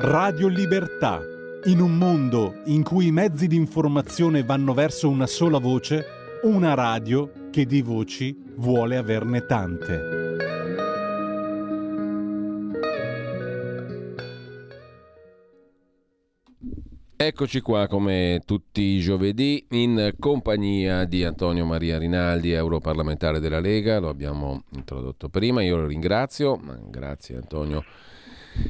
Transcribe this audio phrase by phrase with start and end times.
[0.00, 1.20] Radio Libertà.
[1.64, 6.04] In un mondo in cui i mezzi di informazione vanno verso una sola voce,
[6.44, 10.36] una radio che di voci vuole averne tante.
[17.16, 23.98] Eccoci qua come tutti i giovedì in compagnia di Antonio Maria Rinaldi, europarlamentare della Lega,
[23.98, 27.82] lo abbiamo introdotto prima, io lo ringrazio, grazie Antonio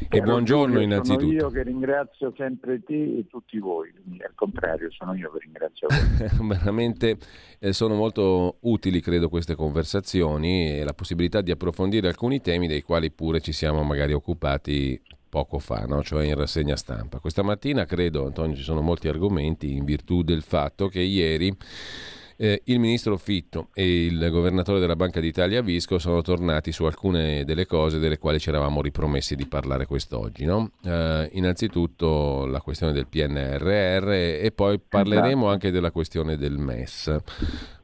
[0.09, 1.25] e buongiorno innanzitutto.
[1.25, 3.93] Sono io che ringrazio sempre te e tutti voi,
[4.25, 6.49] al contrario sono io che ringrazio voi.
[6.49, 7.17] Veramente
[7.59, 12.83] eh, sono molto utili credo queste conversazioni e la possibilità di approfondire alcuni temi dei
[12.83, 16.03] quali pure ci siamo magari occupati poco fa, no?
[16.03, 17.19] cioè in rassegna stampa.
[17.19, 21.55] Questa mattina credo, Antonio, ci sono molti argomenti in virtù del fatto che ieri
[22.39, 27.45] eh, il ministro Fitto e il governatore della Banca d'Italia Visco sono tornati su alcune
[27.45, 30.45] delle cose delle quali ci eravamo ripromessi di parlare quest'oggi.
[30.45, 30.71] No?
[30.85, 35.47] Eh, innanzitutto la questione del PNRR e poi parleremo esatto.
[35.49, 37.17] anche della questione del MES.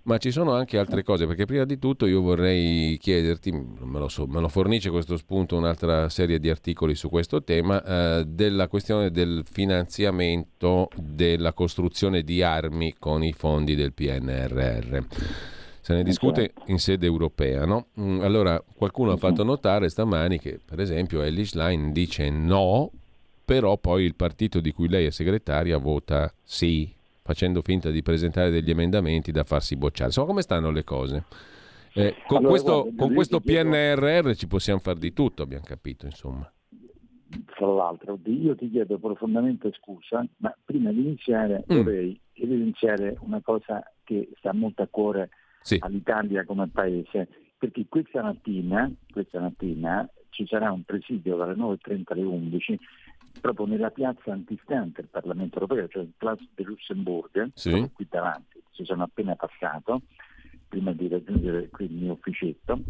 [0.06, 4.08] Ma ci sono anche altre cose, perché prima di tutto io vorrei chiederti, me lo,
[4.08, 8.68] so, me lo fornisce questo spunto un'altra serie di articoli su questo tema, eh, della
[8.68, 14.98] questione del finanziamento della costruzione di armi con i fondi del PNRR.
[15.80, 17.86] Se ne discute in sede europea, no?
[17.98, 22.90] Mm, allora, qualcuno ha fatto notare stamani che, per esempio, Ellis Line dice no,
[23.42, 26.92] però poi il partito di cui lei è segretaria vota sì
[27.24, 30.08] facendo finta di presentare degli emendamenti da farsi bocciare.
[30.08, 31.24] Insomma, come stanno le cose?
[31.94, 34.34] Eh, con, allora, questo, guarda, con questo PNRR chiedo...
[34.34, 36.52] ci possiamo fare di tutto, abbiamo capito, insomma.
[37.46, 41.76] Fra l'altro, io ti chiedo profondamente scusa, ma prima di iniziare mm.
[41.76, 45.30] vorrei evidenziare una cosa che sta molto a cuore
[45.62, 45.78] sì.
[45.80, 52.22] all'Italia come paese, perché questa mattina, questa mattina ci sarà un presidio dalle 9.30 alle
[52.22, 52.78] 11
[53.40, 57.90] proprio nella piazza antistante il Parlamento europeo, cioè il Place de Luxembourg, sì.
[57.92, 60.02] qui davanti, ci sono appena passato,
[60.68, 62.80] prima di raggiungere qui il mio ufficetto,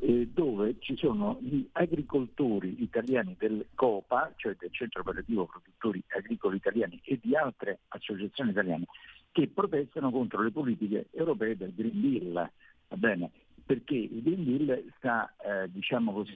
[0.00, 6.56] eh, dove ci sono gli agricoltori italiani del COPA, cioè del Centro Operativo Produttori Agricoli
[6.56, 8.84] Italiani e di altre associazioni italiane,
[9.32, 12.32] che protestano contro le politiche europee del Green Deal,
[12.88, 13.30] va bene?
[13.64, 16.34] Perché il Green Deal sta, eh, diciamo così,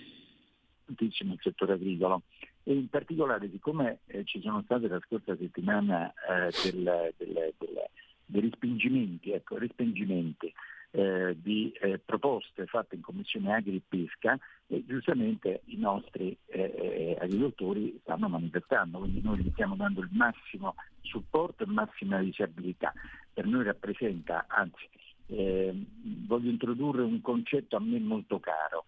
[0.87, 2.23] tantissimo il settore agricolo
[2.65, 7.83] e in particolare siccome eh, ci sono state la scorsa settimana eh, del, del, del,
[8.25, 10.53] dei respingimenti, ecco, respingimenti
[10.93, 16.61] eh, di eh, proposte fatte in Commissione Agri e Pesca e giustamente i nostri eh,
[16.61, 22.93] eh, agricoltori stanno manifestando, quindi noi gli stiamo dando il massimo supporto e massima visibilità.
[23.33, 24.89] Per noi rappresenta, anzi
[25.27, 28.85] voglio introdurre un concetto a me molto caro,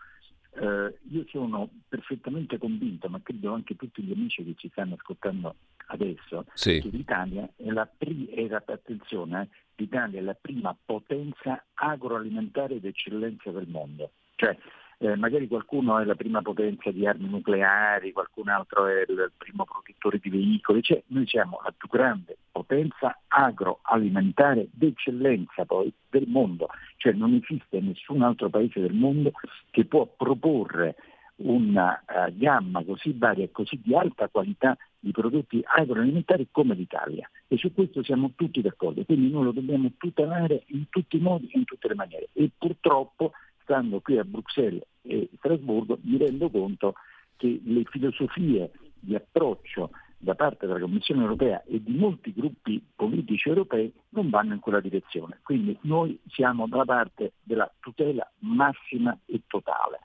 [0.58, 5.54] eh, io sono perfettamente convinto, ma credo anche tutti gli amici che ci stanno ascoltando
[5.88, 6.80] adesso, sì.
[6.80, 13.50] che l'Italia è la, pri- è la, eh, l'Italia è la prima potenza agroalimentare d'eccellenza
[13.50, 14.10] del mondo.
[14.34, 14.56] Cioè,
[14.98, 19.64] eh, magari qualcuno è la prima potenza di armi nucleari, qualcun altro è il primo
[19.64, 26.68] produttore di veicoli, cioè, noi siamo la più grande potenza agroalimentare d'eccellenza poi del mondo,
[26.96, 29.32] cioè non esiste nessun altro paese del mondo
[29.70, 30.96] che può proporre
[31.36, 37.28] una uh, gamma così varia e così di alta qualità di prodotti agroalimentari come l'Italia.
[37.46, 41.48] E su questo siamo tutti d'accordo, quindi noi lo dobbiamo tutelare in tutti i modi
[41.52, 42.28] e in tutte le maniere.
[42.32, 43.32] E purtroppo
[43.66, 46.94] stando qui a Bruxelles e Strasburgo, mi rendo conto
[47.36, 53.48] che le filosofie di approccio da parte della Commissione europea e di molti gruppi politici
[53.48, 55.40] europei non vanno in quella direzione.
[55.42, 59.98] Quindi noi siamo dalla parte della tutela massima e totale,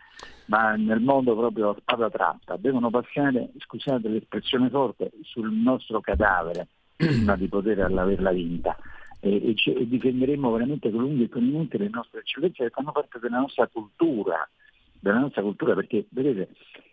[0.48, 2.58] ma nel modo proprio a spada tratta.
[2.58, 8.76] Devono passare, scusate l'espressione forte, sul nostro cadavere prima di poter averla vinta
[9.22, 13.20] e, e, difenderemo veramente con lunghi e con inutili le nostre eccellenze che fanno parte
[13.20, 14.48] della nostra cultura,
[15.00, 16.50] della nostra cultura perché vedete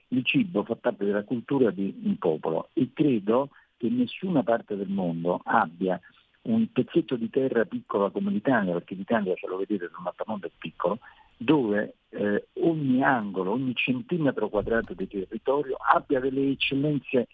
[0.09, 4.89] il cibo fa parte della cultura di un popolo e credo che nessuna parte del
[4.89, 6.01] mondo abbia
[6.43, 10.51] un pezzetto di terra piccola come l'Italia, perché l'Italia, se lo vedete sul mappamondo è
[10.57, 10.99] piccolo,
[11.37, 17.29] dove eh, ogni angolo, ogni centimetro quadrato di territorio abbia delle eccellenze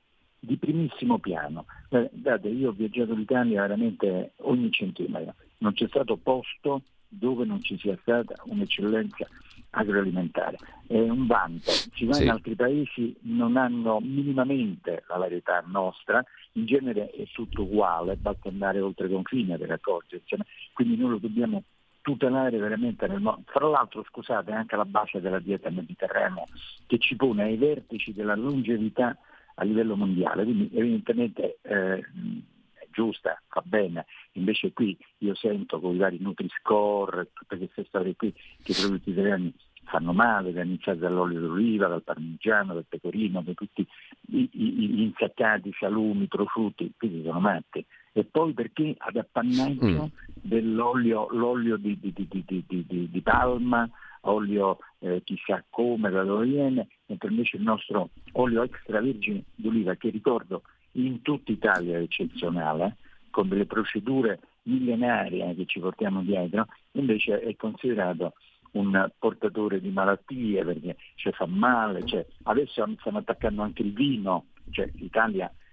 [0.45, 1.67] di primissimo piano.
[1.89, 7.79] Guardate, io ho viaggiato l'Italia veramente ogni centimetro, non c'è stato posto dove non ci
[7.79, 9.27] sia stata un'eccellenza
[9.71, 10.59] agroalimentare.
[10.87, 11.71] È un vanto.
[11.71, 12.25] Si va sì.
[12.25, 18.49] in altri paesi, non hanno minimamente la varietà nostra, in genere è tutto uguale, basta
[18.49, 21.63] andare oltre confine per accorgersene, quindi noi lo dobbiamo
[22.01, 23.43] tutelare veramente nel mondo.
[23.47, 26.45] Fra l'altro, scusate, anche la base della dieta mediterranea
[26.87, 29.17] che ci pone ai vertici della longevità
[29.55, 35.95] a livello mondiale, quindi evidentemente eh, è giusta, va bene, invece qui io sento con
[35.95, 39.53] i vari Nutri-Score, tutte queste storie qui, che i prodotti italiani
[39.85, 43.87] fanno male, da iniziare dall'olio d'oliva, dal parmigiano, dal pecorino, da tutti
[44.27, 47.85] gli insaccati, salumi, prosciutti, quindi sono matti.
[48.17, 50.41] E poi perché ad appannaggio mm.
[50.41, 53.89] dell'olio l'olio di, di, di, di palma,
[54.23, 60.11] olio eh, chissà come, da dove viene, mentre invece il nostro olio extravergine d'oliva, che
[60.11, 60.63] ricordo
[60.93, 62.97] in tutta Italia è eccezionale,
[63.31, 68.35] con delle procedure millenarie che ci portiamo dietro, invece è considerato
[68.73, 74.47] un portatore di malattie perché ci fa male, cioè, adesso stanno attaccando anche il vino,
[74.71, 75.64] cioè l'Italia eh, eh,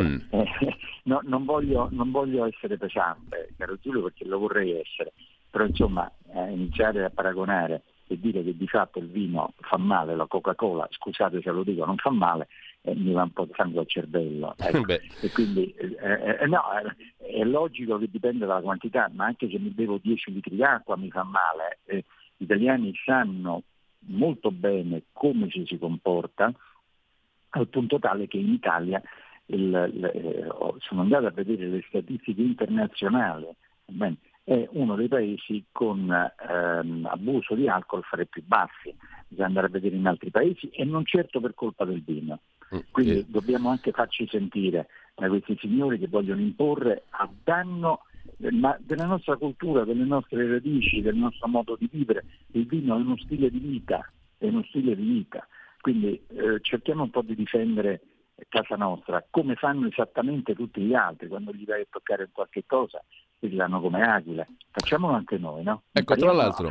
[0.00, 0.16] mm.
[0.30, 0.48] eh,
[1.04, 5.12] no, non, voglio, non, voglio, essere pesante, caro Giulio, perché lo vorrei essere,
[5.50, 10.14] però insomma eh, iniziare a paragonare e dire che di fatto il vino fa male,
[10.14, 12.48] la Coca-Cola, scusate se lo dico, non fa male,
[12.82, 14.54] eh, mi va un po' di sangue al cervello.
[14.64, 14.92] Ecco.
[14.92, 16.62] e quindi eh, eh, eh no,
[17.18, 21.10] è logico che dipende dalla quantità, ma anche se mi bevo 10 litri d'acqua mi
[21.10, 21.78] fa male.
[22.36, 23.62] gli italiani sanno
[24.06, 26.52] molto bene come ci si comporta,
[27.54, 29.02] al punto tale che in Italia
[29.46, 30.46] il, il, eh,
[30.78, 33.46] sono andato a vedere le statistiche internazionali,
[33.86, 38.94] bene, è uno dei paesi con ehm, abuso di alcol fra i più bassi,
[39.26, 42.40] bisogna andare a vedere in altri paesi e non certo per colpa del vino.
[42.74, 43.30] Mm, Quindi sì.
[43.30, 48.00] dobbiamo anche farci sentire da questi signori che vogliono imporre a danno
[48.36, 52.24] della nostra cultura, delle nostre radici, del nostro modo di vivere.
[52.52, 54.06] Il vino è uno stile di vita,
[54.38, 55.46] è uno stile di vita.
[55.84, 58.00] Quindi eh, cerchiamo un po' di difendere
[58.48, 63.04] casa nostra, come fanno esattamente tutti gli altri, quando gli vai a toccare qualche cosa,
[63.38, 64.48] brillano come aquile.
[64.70, 65.82] Facciamolo anche noi, no?
[65.92, 66.68] Ecco, tra l'altro,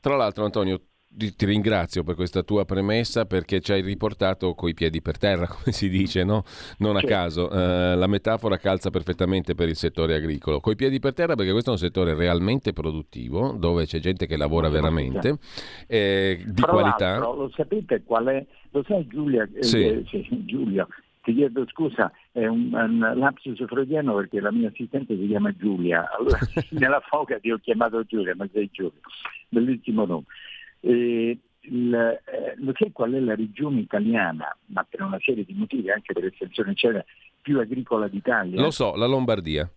[0.00, 0.80] tra l'altro Antonio,
[1.16, 5.72] ti ringrazio per questa tua premessa perché ci hai riportato coi piedi per terra, come
[5.72, 6.44] si dice, no?
[6.78, 7.50] Non a caso.
[7.50, 10.60] Eh, la metafora calza perfettamente per il settore agricolo.
[10.60, 14.36] Coi piedi per terra perché questo è un settore realmente produttivo, dove c'è gente che
[14.36, 15.38] lavora veramente,
[15.86, 17.18] eh, di Tra qualità.
[17.18, 18.46] Lo sapete qual è?
[18.70, 19.48] Lo sai Giulia?
[19.52, 19.84] Eh, sì.
[19.84, 20.86] Eh, sì, Giulia
[21.28, 26.08] ti chiedo scusa, è un, un, lapsus freudiano perché la mia assistente si chiama Giulia,
[26.16, 26.38] allora
[26.70, 29.00] nella foca ti ho chiamato Giulia, ma sei Giulia,
[29.50, 30.24] bellissimo nome.
[30.80, 35.54] E il, eh, lo sai qual è la regione italiana, ma per una serie di
[35.54, 37.04] motivi, anche per estensione eccetera,
[37.40, 38.60] più agricola d'Italia?
[38.60, 39.70] Lo so, la Lombardia.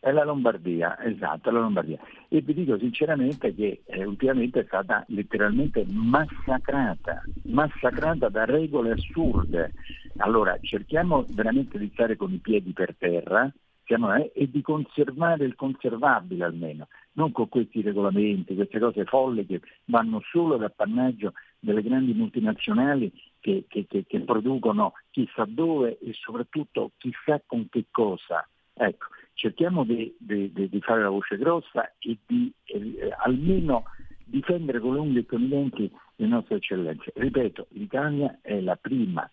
[0.00, 1.98] È la Lombardia, esatto, la Lombardia.
[2.28, 9.72] E vi dico sinceramente che eh, ultimamente è stata letteralmente massacrata, massacrata da regole assurde.
[10.18, 13.52] Allora cerchiamo veramente di stare con i piedi per terra
[13.88, 19.46] siamo, eh, e di conservare il conservabile almeno, non con questi regolamenti, queste cose folle
[19.46, 25.98] che vanno solo ad appannaggio delle grandi multinazionali che, che, che, che producono chissà dove
[26.00, 28.46] e soprattutto chissà con che cosa.
[28.74, 33.84] Ecco, cerchiamo di, di, di, fare la voce grossa e di eh, almeno
[34.22, 37.10] difendere con le unghie e con i denti le nostre eccellenze.
[37.14, 39.28] Ripeto, l'Italia è la prima,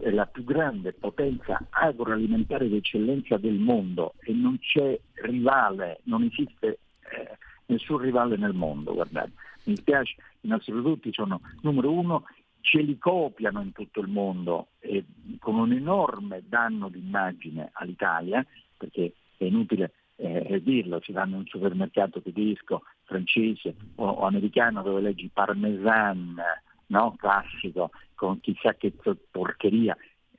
[0.00, 7.36] la più grande potenza agroalimentare d'eccellenza del mondo e non c'è rivale, non esiste eh,
[7.66, 8.94] nessun rivale nel mondo.
[8.94, 9.32] Guardate,
[9.64, 12.24] mi spiace, i nostri prodotti sono numero uno,
[12.60, 15.04] ce li copiano in tutto il mondo eh,
[15.38, 18.44] con un enorme danno d'immagine all'Italia,
[18.76, 24.82] perché è inutile eh, dirlo, si vanno in un supermercato tedesco, francese o, o americano
[24.82, 26.40] dove leggi parmesan,
[26.86, 27.14] no?
[27.16, 28.92] classico, con chissà che
[29.30, 29.96] porcheria,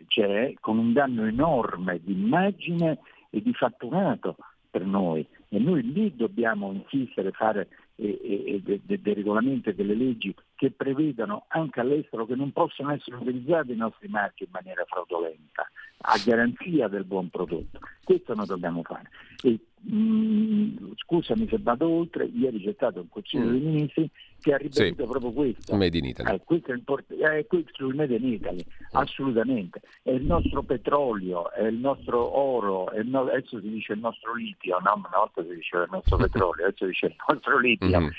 [0.08, 4.36] cioè con un danno enorme di immagine e di fatturato
[4.70, 5.26] per noi.
[5.48, 12.26] E noi lì dobbiamo insistere, fare dei regolamenti e delle leggi che prevedano anche all'estero
[12.26, 17.30] che non possono essere utilizzati i nostri marchi in maniera fraudolenta a garanzia del buon
[17.30, 17.80] prodotto.
[18.04, 19.10] Questo noi dobbiamo fare.
[19.44, 23.52] E, mh, mm, scusami se vado oltre, ieri c'è stato un Consiglio mm.
[23.52, 24.10] dei Ministri
[24.40, 25.10] che ha ribadito sì.
[25.10, 25.76] proprio questo.
[25.76, 26.36] Made in Italy.
[26.36, 28.86] Eh, questo è, import- eh, questo il Made in Italy, mm.
[28.94, 29.82] assolutamente.
[30.02, 34.34] È il nostro petrolio, è il nostro oro, il no- adesso si dice il nostro
[34.34, 34.94] litio, no?
[34.96, 38.00] una volta si diceva il nostro petrolio, adesso si dice il nostro litio.
[38.00, 38.10] Mm-hmm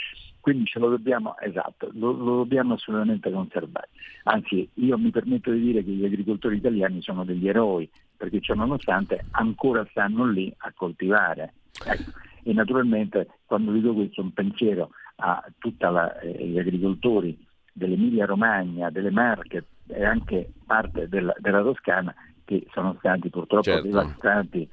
[0.48, 3.90] quindi ce lo dobbiamo, esatto, lo, lo, dobbiamo assolutamente conservare.
[4.24, 7.86] Anzi, io mi permetto di dire che gli agricoltori italiani sono degli eroi,
[8.16, 11.52] perché ciò nonostante ancora stanno lì a coltivare.
[11.84, 12.12] Ecco.
[12.44, 17.38] E naturalmente quando dico questo un pensiero a tutti eh, gli agricoltori
[17.74, 22.14] dell'Emilia Romagna, delle Marche e anche parte della, della Toscana
[22.46, 23.86] che sono stati purtroppo certo.
[23.86, 24.66] devastati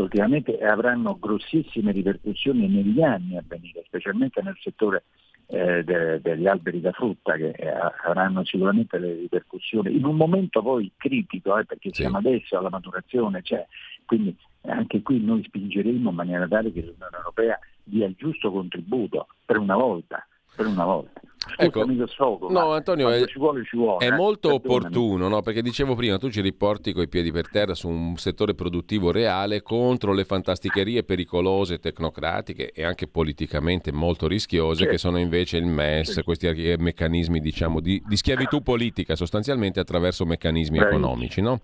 [0.00, 5.04] ultimamente avranno grossissime ripercussioni negli anni a venire, specialmente nel settore
[5.46, 7.68] eh, de, degli alberi da frutta che eh,
[8.04, 12.02] avranno sicuramente le ripercussioni in un momento poi critico, eh, perché sì.
[12.02, 13.66] siamo adesso alla maturazione, cioè,
[14.04, 19.28] quindi anche qui noi spingeremo in maniera tale che l'Unione Europea dia il giusto contributo
[19.44, 21.20] per una volta, per una volta.
[21.56, 24.14] Ecco, sfogo, no, Antonio, è, ci vuole, ci vuole, è eh?
[24.14, 25.42] molto opportuno, no?
[25.42, 29.62] perché dicevo prima, tu ci riporti coi piedi per terra su un settore produttivo reale
[29.62, 34.92] contro le fantasticherie pericolose, tecnocratiche e anche politicamente molto rischiose certo.
[34.92, 36.22] che sono invece il MES, certo.
[36.24, 40.86] questi meccanismi diciamo, di, di, schiavitù politica sostanzialmente attraverso meccanismi Beh.
[40.86, 41.40] economici.
[41.40, 41.60] No?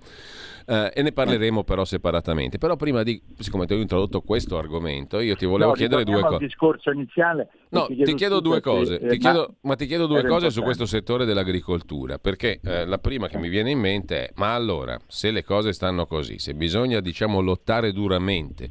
[0.66, 2.59] Eh, e ne parleremo però separatamente.
[2.59, 6.21] Però prima di, siccome ti ho introdotto questo argomento, io ti volevo no, chiedere due
[6.21, 6.38] cose.
[6.38, 7.49] discorso iniziale.
[7.71, 8.99] No, ti chiedo, ti chiedo due cose.
[8.99, 12.19] Eh, ti chiedo, ma, ma, ti chiedo due cose su questo settore dell'agricoltura.
[12.19, 15.73] Perché eh, la prima che mi viene in mente è: ma allora, se le cose
[15.73, 18.71] stanno così, se bisogna diciamo lottare duramente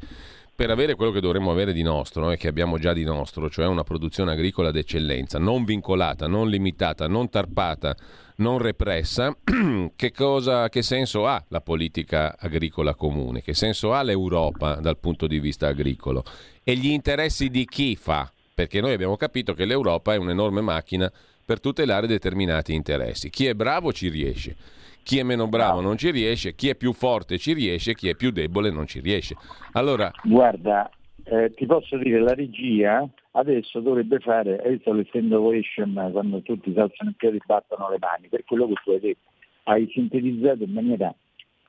[0.62, 3.66] per avere quello che dovremmo avere di nostro e che abbiamo già di nostro, cioè
[3.66, 7.96] una produzione agricola d'eccellenza, non vincolata, non limitata, non tarpata,
[8.42, 9.38] non repressa,
[9.96, 13.42] che, cosa, che senso ha la politica agricola comune?
[13.42, 16.24] Che senso ha l'Europa dal punto di vista agricolo?
[16.64, 18.30] E gli interessi di chi fa?
[18.54, 21.10] Perché noi abbiamo capito che l'Europa è un'enorme macchina
[21.46, 23.30] per tutelare determinati interessi.
[23.30, 24.56] Chi è bravo ci riesce
[25.04, 28.16] chi è meno bravo non ci riesce, chi è più forte ci riesce, chi è
[28.16, 29.36] più debole non ci riesce.
[29.72, 30.12] Allora...
[30.24, 30.90] Guarda,
[31.24, 37.10] eh, ti posso dire, la regia adesso dovrebbe fare adesso l'innovation quando tutti si alzano
[37.10, 39.30] in piedi e battono le mani, per quello che tu hai detto,
[39.64, 41.14] hai sintetizzato in maniera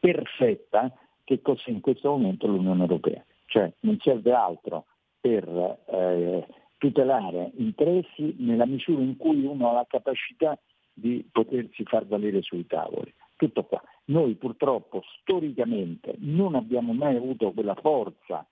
[0.00, 0.92] perfetta
[1.24, 4.86] che cos'è in questo momento l'Unione Europea, cioè non serve altro
[5.20, 5.46] per
[5.86, 6.46] eh,
[6.78, 10.58] tutelare interessi nella misura in cui uno ha la capacità
[10.92, 13.12] di potersi far valere sui tavoli.
[13.36, 13.80] Tutto qua.
[14.06, 18.44] Noi purtroppo storicamente non abbiamo mai avuto quella forza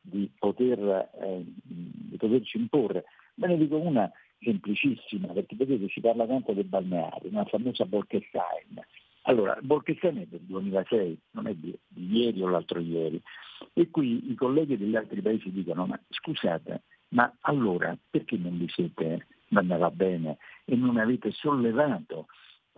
[0.00, 3.04] di, poter, eh, di poterci imporre.
[3.34, 8.80] Me ne dico una semplicissima, perché vedete si parla tanto del balneare, una famosa Bolkestein.
[9.22, 13.20] Allora, Bolkestein è del 2006, non è di, di ieri o l'altro ieri,
[13.74, 18.68] e qui i colleghi degli altri paesi dicono, ma scusate, ma allora perché non vi
[18.68, 22.26] siete, non ne va bene, e non avete sollevato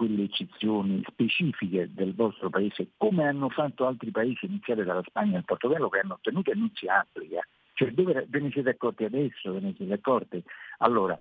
[0.00, 5.40] quelle eccezioni specifiche del vostro paese, come hanno fatto altri paesi, iniziati dalla Spagna e
[5.40, 7.46] il Portogallo, che hanno ottenuto e non si applica.
[7.74, 10.42] Cioè dove ve ne siete accorti adesso, ve ne siete accorti?
[10.78, 11.18] Allora,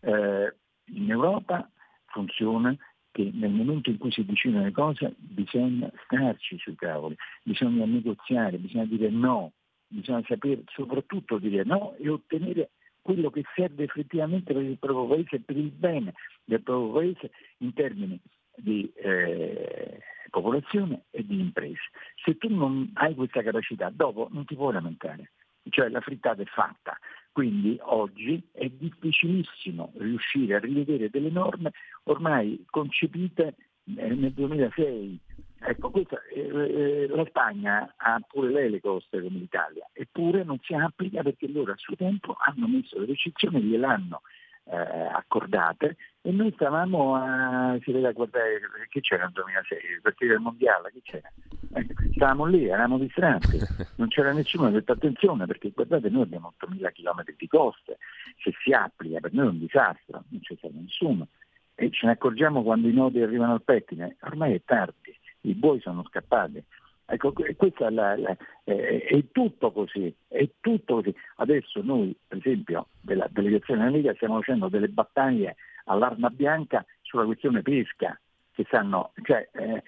[0.00, 0.54] eh,
[0.94, 1.70] in Europa
[2.06, 2.74] funziona
[3.10, 8.56] che nel momento in cui si decidono le cose bisogna starci sui tavoli, bisogna negoziare,
[8.56, 9.52] bisogna dire no,
[9.86, 12.70] bisogna sapere soprattutto dire no e ottenere
[13.02, 17.30] quello che serve effettivamente per il proprio paese e per il bene del proprio paese
[17.58, 18.18] in termini
[18.54, 19.98] di eh,
[20.30, 21.90] popolazione e di imprese.
[22.24, 25.32] Se tu non hai questa capacità, dopo non ti puoi lamentare,
[25.68, 26.96] cioè la frittata è fatta.
[27.32, 31.72] Quindi oggi è difficilissimo riuscire a rivedere delle norme
[32.04, 33.54] ormai concepite
[33.96, 35.18] eh, nel 2006
[35.64, 40.58] Ecco, questa, eh, eh, la Spagna ha pure lei le coste come l'Italia, eppure non
[40.62, 44.22] si applica perché loro a suo tempo hanno messo le restrizioni, gliel'hanno
[44.64, 50.00] eh, accordate e noi stavamo a, si vede a guardare che c'era nel 2006, il
[50.02, 51.32] partito del mondiale, che c'era?
[51.74, 53.58] Eh, stavamo lì, eravamo distratti,
[53.96, 57.98] non c'era nessuno che ha detto attenzione perché guardate noi abbiamo 8.000 km di coste,
[58.42, 61.28] se si applica per noi è un disastro, non c'è stato nessuno
[61.74, 65.01] e ce ne accorgiamo quando i nodi arrivano al pettine, ormai è tardi
[65.42, 66.62] i buoi sono scappati.
[67.04, 71.14] Ecco, è, la, la, è, è, tutto così, è tutto così.
[71.36, 77.62] Adesso noi, per esempio, della delegazione amica stiamo facendo delle battaglie all'arma bianca sulla questione
[77.62, 78.18] pesca,
[78.54, 79.82] che sanno, cioè, eh,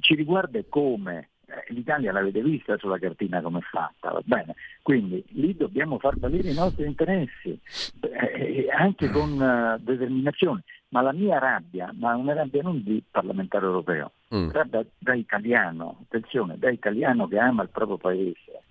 [0.00, 4.54] ci riguarda come eh, l'Italia l'avete vista sulla cartina come è fatta, va bene?
[4.82, 7.56] Quindi lì dobbiamo far valere i nostri interessi,
[8.00, 13.66] eh, anche con uh, determinazione ma la mia rabbia, ma una rabbia non di parlamentare
[13.66, 14.50] europeo, mm.
[14.50, 18.62] rabbia da italiano, attenzione, da italiano che ama il proprio paese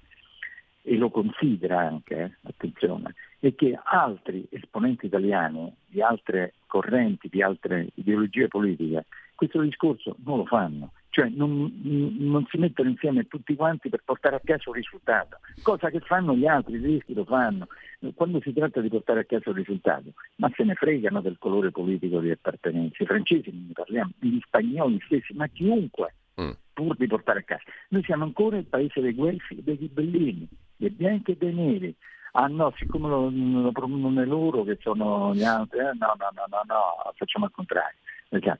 [0.82, 7.89] e lo considera anche, attenzione, e che altri esponenti italiani di altre correnti, di altre
[7.96, 9.05] ideologie politiche,
[9.36, 14.36] questo discorso non lo fanno cioè non, non, si mettono insieme tutti quanti per portare
[14.36, 17.67] a casa un risultato, cosa che fanno gli altri, i tedeschi lo fanno,
[18.15, 21.70] quando si tratta di portare a casa un risultato, ma se ne fregano del colore
[21.70, 26.50] politico di appartenenza, i francesi non ne parliamo, gli spagnoli stessi, ma chiunque, mm.
[26.74, 27.63] pur di portare a casa.
[27.89, 31.96] Noi siamo ancora il paese dei guelfi e dei ghibellini, dei bianchi e dei neri.
[32.32, 36.46] Ah no, siccome lo, lo promuovono loro che sono gli altri, eh, no, no, no,
[36.50, 38.00] no, no, facciamo al contrario.
[38.29, 38.58] Cioè,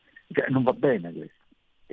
[0.50, 1.42] non va bene questo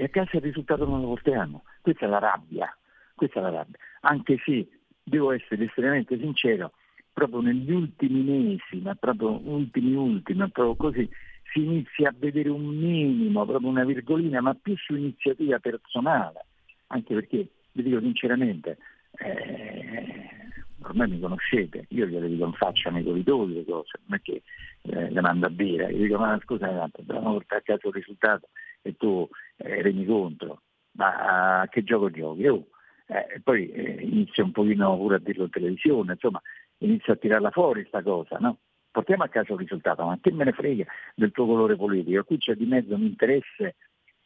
[0.00, 1.64] e a casa il risultato non lo porteranno.
[1.82, 2.74] Questa è la rabbia,
[3.14, 3.78] questa è la rabbia.
[4.00, 4.66] Anche se
[5.02, 6.72] devo essere estremamente sincero,
[7.12, 11.06] proprio negli ultimi mesi, ma proprio ultimi ultimi, proprio così,
[11.52, 16.46] si inizia a vedere un minimo, proprio una virgolina, ma più su iniziativa personale,
[16.86, 18.78] anche perché, vi dico sinceramente,
[19.18, 20.30] eh,
[20.80, 24.42] ormai mi conoscete, io gliele dico in faccia nei corridoi le cose, non è che
[24.80, 28.48] eh, le mando a dire, gli dico ma scusa, dobbiamo portare a casa il risultato
[28.82, 32.46] e tu eh, remi contro, ma a che gioco giochi?
[32.46, 32.66] Oh,
[33.06, 36.40] eh, poi eh, inizia un pochino pure a dirlo in televisione, insomma
[36.78, 38.58] inizia a tirarla fuori questa cosa, no?
[38.90, 40.84] Portiamo a casa il risultato, ma che me ne frega
[41.14, 42.24] del tuo colore politico?
[42.24, 43.76] Qui c'è di mezzo un interesse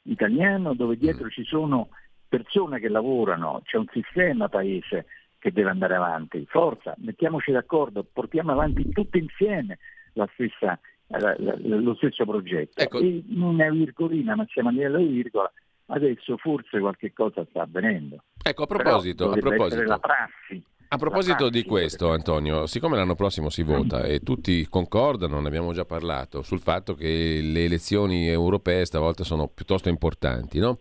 [0.02, 1.90] italiano dove dietro ci sono
[2.28, 5.06] persone che lavorano, c'è un sistema paese
[5.38, 6.46] che deve andare avanti.
[6.46, 9.78] Forza, mettiamoci d'accordo, portiamo avanti tutti insieme
[10.14, 10.78] la stessa,
[11.18, 12.80] lo stesso progetto.
[12.80, 12.98] Ecco.
[12.98, 15.50] E una virgolina, ma siamo a livello di virgola,
[15.86, 18.22] adesso forse qualche cosa sta avvenendo.
[18.42, 19.82] Ecco, a proposito, a proposito.
[19.82, 20.62] la prassi.
[20.88, 25.72] A proposito di questo, Antonio, siccome l'anno prossimo si vota e tutti concordano, ne abbiamo
[25.72, 30.78] già parlato, sul fatto che le elezioni europee stavolta sono piuttosto importanti, no?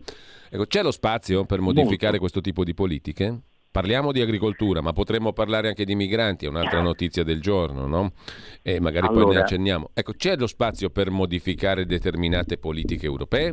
[0.48, 2.18] ecco, c'è lo spazio per modificare Molto.
[2.20, 3.40] questo tipo di politiche?
[3.74, 8.12] Parliamo di agricoltura, ma potremmo parlare anche di migranti, è un'altra notizia del giorno, no?
[8.62, 9.90] E magari allora, poi ne accenniamo.
[9.92, 13.52] Ecco, c'è lo spazio per modificare determinate politiche europee?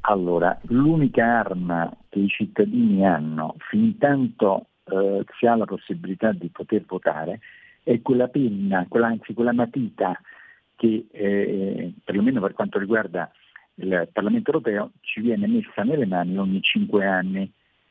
[0.00, 6.48] Allora, l'unica arma che i cittadini hanno fin tanto eh, si ha la possibilità di
[6.48, 7.38] poter votare
[7.84, 10.20] è quella penna, quella, anzi quella matita
[10.74, 13.30] che eh, perlomeno per quanto riguarda
[13.76, 17.48] il Parlamento europeo ci viene messa nelle mani ogni cinque anni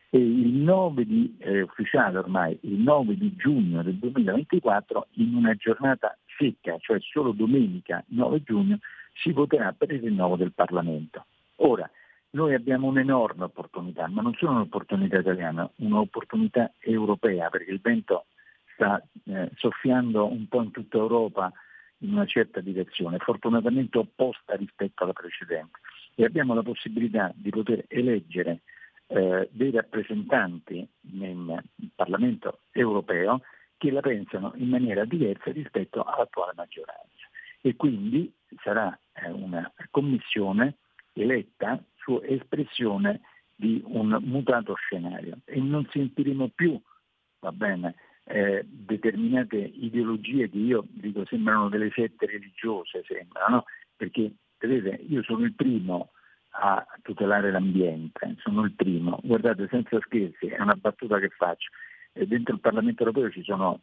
[0.09, 5.53] e il 9 di, eh, ufficiale ormai, il 9 di giugno del 2024 in una
[5.55, 8.79] giornata secca, cioè solo domenica 9 giugno,
[9.13, 11.25] si voterà per il rinnovo del Parlamento.
[11.57, 11.89] Ora,
[12.31, 18.25] noi abbiamo un'enorme opportunità, ma non solo un'opportunità italiana, un'opportunità europea, perché il vento
[18.73, 21.51] sta eh, soffiando un po' in tutta Europa
[21.99, 25.79] in una certa direzione, fortunatamente opposta rispetto alla precedente.
[26.15, 28.61] E abbiamo la possibilità di poter eleggere
[29.07, 31.63] eh, dei rappresentanti nel
[31.95, 33.41] Parlamento europeo
[33.77, 37.05] che la pensano in maniera diversa rispetto all'attuale maggioranza.
[37.61, 38.31] E quindi
[38.63, 40.77] sarà eh, una commissione
[41.13, 43.21] eletta su espressione
[43.55, 46.79] di un mutato scenario e non sentiremo più,
[47.39, 53.65] va bene, eh, determinate ideologie che io dico sembrano delle sette religiose, sembrano,
[53.95, 56.11] perché vedete, io sono il primo
[56.59, 61.69] a tutelare l'ambiente, sono il primo, guardate senza scherzi, è una battuta che faccio,
[62.13, 63.81] e dentro il Parlamento europeo ci sono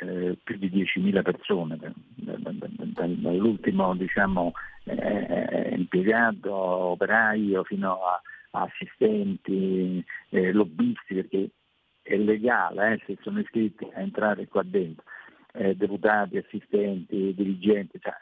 [0.00, 1.78] eh, più di 10.000 persone,
[2.16, 4.52] dall'ultimo diciamo,
[4.84, 8.20] eh, impiegato, operaio fino a,
[8.52, 11.50] a assistenti, eh, lobbisti, perché
[12.02, 15.04] è legale eh, se sono iscritti a entrare qua dentro,
[15.52, 18.14] eh, deputati, assistenti, dirigenti, cioè,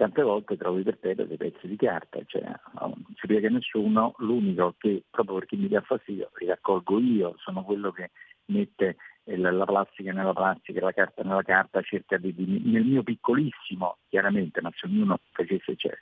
[0.00, 2.42] tante volte trovi per terra dei pezzi di carta, cioè,
[2.80, 7.62] non si piega nessuno, l'unico che proprio perché mi dà fastidio li raccolgo io, sono
[7.62, 8.10] quello che
[8.46, 13.98] mette la plastica nella plastica, la carta nella carta, cerca di, di nel mio piccolissimo,
[14.08, 15.92] chiaramente, ma se ognuno facesse c'è.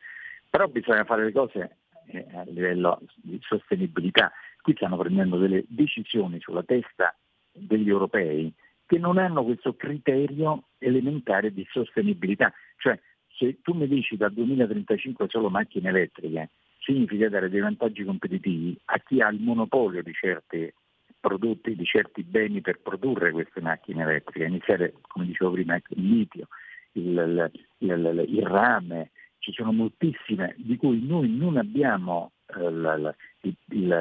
[0.48, 4.30] Però bisogna fare le cose eh, a livello di sostenibilità.
[4.62, 7.12] Qui stanno prendendo delle decisioni sulla testa
[7.50, 8.54] degli europei
[8.86, 12.52] che non hanno questo criterio elementare di sostenibilità.
[12.76, 12.98] Cioè,
[13.38, 18.98] se tu mi dici dal 2035 solo macchine elettriche, significa dare dei vantaggi competitivi a
[18.98, 20.72] chi ha il monopolio di certi
[21.20, 26.48] prodotti di certi beni per produrre queste macchine elettriche, iniziare, come dicevo prima, il litio,
[26.92, 32.96] il, il, il, il rame, ci sono moltissime di cui noi non abbiamo eh, la,
[32.96, 33.14] la,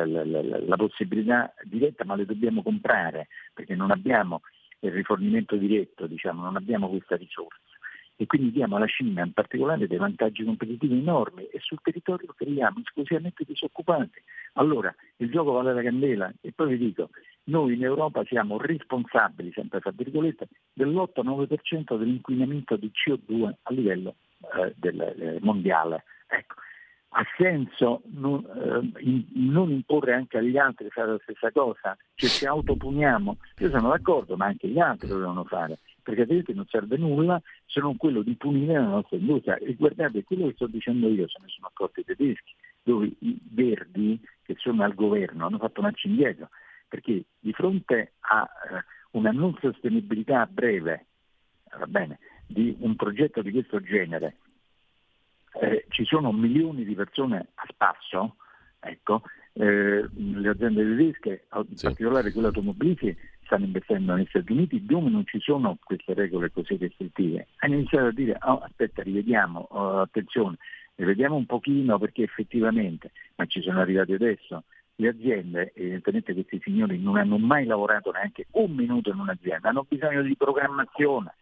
[0.05, 4.41] la, la, possibilità diretta, ma le dobbiamo comprare perché non abbiamo
[4.79, 7.76] il rifornimento diretto, diciamo, non abbiamo questa risorsa
[8.19, 12.79] e quindi diamo alla Cina in particolare dei vantaggi competitivi enormi e sul territorio creiamo
[12.83, 14.21] esclusivamente disoccupati.
[14.53, 17.09] Allora il gioco vale la candela e poi vi dico,
[17.45, 24.15] noi in Europa siamo responsabili, sempre tra virgolette, dell'8-9% dell'inquinamento di CO2 a livello
[24.57, 26.03] eh, del, eh, mondiale.
[26.25, 26.55] Ecco,
[27.09, 31.95] ha senso non, eh, in, non, imporre anche agli altri fare la stessa cosa?
[32.15, 33.37] Cioè ci autopuniamo?
[33.59, 35.77] Io sono d'accordo, ma anche gli altri lo devono fare
[36.07, 39.57] perché vedete non serve nulla se non quello di punire la nostra industria.
[39.57, 43.37] E guardate, quello che sto dicendo io se ne sono accorti i tedeschi, dove i
[43.43, 46.47] verdi che sono al governo hanno fatto marcia indietro,
[46.87, 51.07] perché di fronte a eh, una non sostenibilità a breve,
[51.77, 54.37] va bene, di un progetto di questo genere,
[55.59, 58.37] eh, ci sono milioni di persone a spasso,
[58.79, 61.85] ecco, eh, le aziende tedesche, in sì.
[61.85, 63.17] particolare quelle automobilistiche,
[63.47, 68.07] stanno investendo negli Stati Uniti, dove non ci sono queste regole così restrittive, hanno iniziato
[68.07, 70.57] a dire oh, aspetta, rivediamo, oh, attenzione,
[70.95, 74.63] rivediamo un pochino perché effettivamente, ma ci sono arrivati adesso,
[74.95, 79.85] le aziende, evidentemente questi signori non hanno mai lavorato neanche un minuto in un'azienda, hanno
[79.87, 81.33] bisogno di programmazione.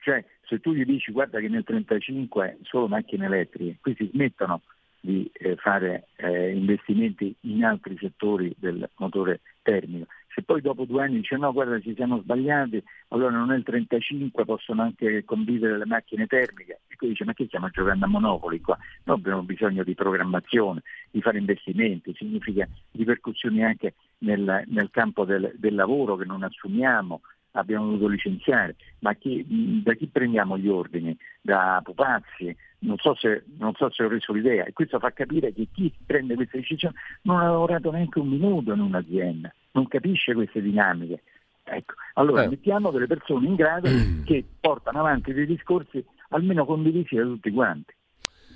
[0.00, 4.62] Cioè se tu gli dici guarda che nel 35 solo macchine elettriche, qui si smettono
[5.00, 10.06] di eh, fare eh, investimenti in altri settori del motore termico.
[10.34, 13.64] Se poi dopo due anni dice no, guarda ci siamo sbagliati, allora non è il
[13.64, 16.80] 35, possono anche convivere le macchine termiche.
[16.88, 18.78] E poi dice ma che stiamo giocando a monopoli qua?
[19.04, 25.52] Noi abbiamo bisogno di programmazione, di fare investimenti, significa ripercussioni anche nel, nel campo del,
[25.56, 27.20] del lavoro che non assumiamo,
[27.52, 29.44] abbiamo dovuto licenziare, ma chi,
[29.82, 31.16] da chi prendiamo gli ordini?
[31.40, 32.54] Da pupazzi?
[32.80, 35.92] Non so, se, non so, se, ho reso l'idea e questo fa capire che chi
[36.04, 41.22] prende queste decisioni non ha lavorato neanche un minuto in un'azienda, non capisce queste dinamiche.
[41.64, 41.94] Ecco.
[42.14, 42.48] Allora eh.
[42.48, 43.88] mettiamo delle persone in grado
[44.24, 47.94] che portano avanti dei discorsi almeno condivisi da tutti quanti.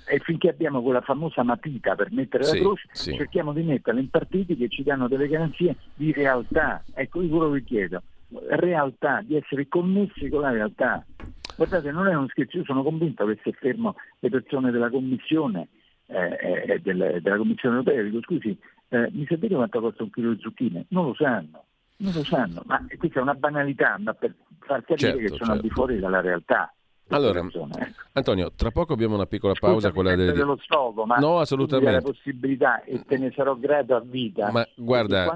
[0.09, 3.13] E finché abbiamo quella famosa matita per mettere sì, la croce, sì.
[3.13, 6.81] cerchiamo di metterla in partiti che ci danno delle garanzie di realtà.
[6.93, 11.05] Ecco, io quello che chiedo realtà, di essere connessi con la realtà.
[11.55, 15.69] Guardate, non è uno scherzo, io sono convinto che se fermo le persone della Commissione,
[16.07, 18.57] eh, eh, del, della Commissione europea, dico scusi,
[18.89, 20.85] eh, mi sapete quanto costa un chilo di zucchine?
[20.89, 21.63] Non lo sanno,
[21.97, 25.37] non lo sanno, ma questa è una banalità, ma per far capire certo, che sono
[25.37, 25.51] certo.
[25.53, 26.71] al di fuori dalla realtà.
[27.09, 27.67] Allora, ecco.
[28.13, 29.75] Antonio, tra poco abbiamo una piccola pausa.
[29.75, 30.33] Scusa, quella del...
[30.33, 31.91] dello sfogo, ma no, assolutamente.
[31.91, 34.51] la possibilità e te ne sarò grato a vita.
[34.51, 35.33] Ma guarda,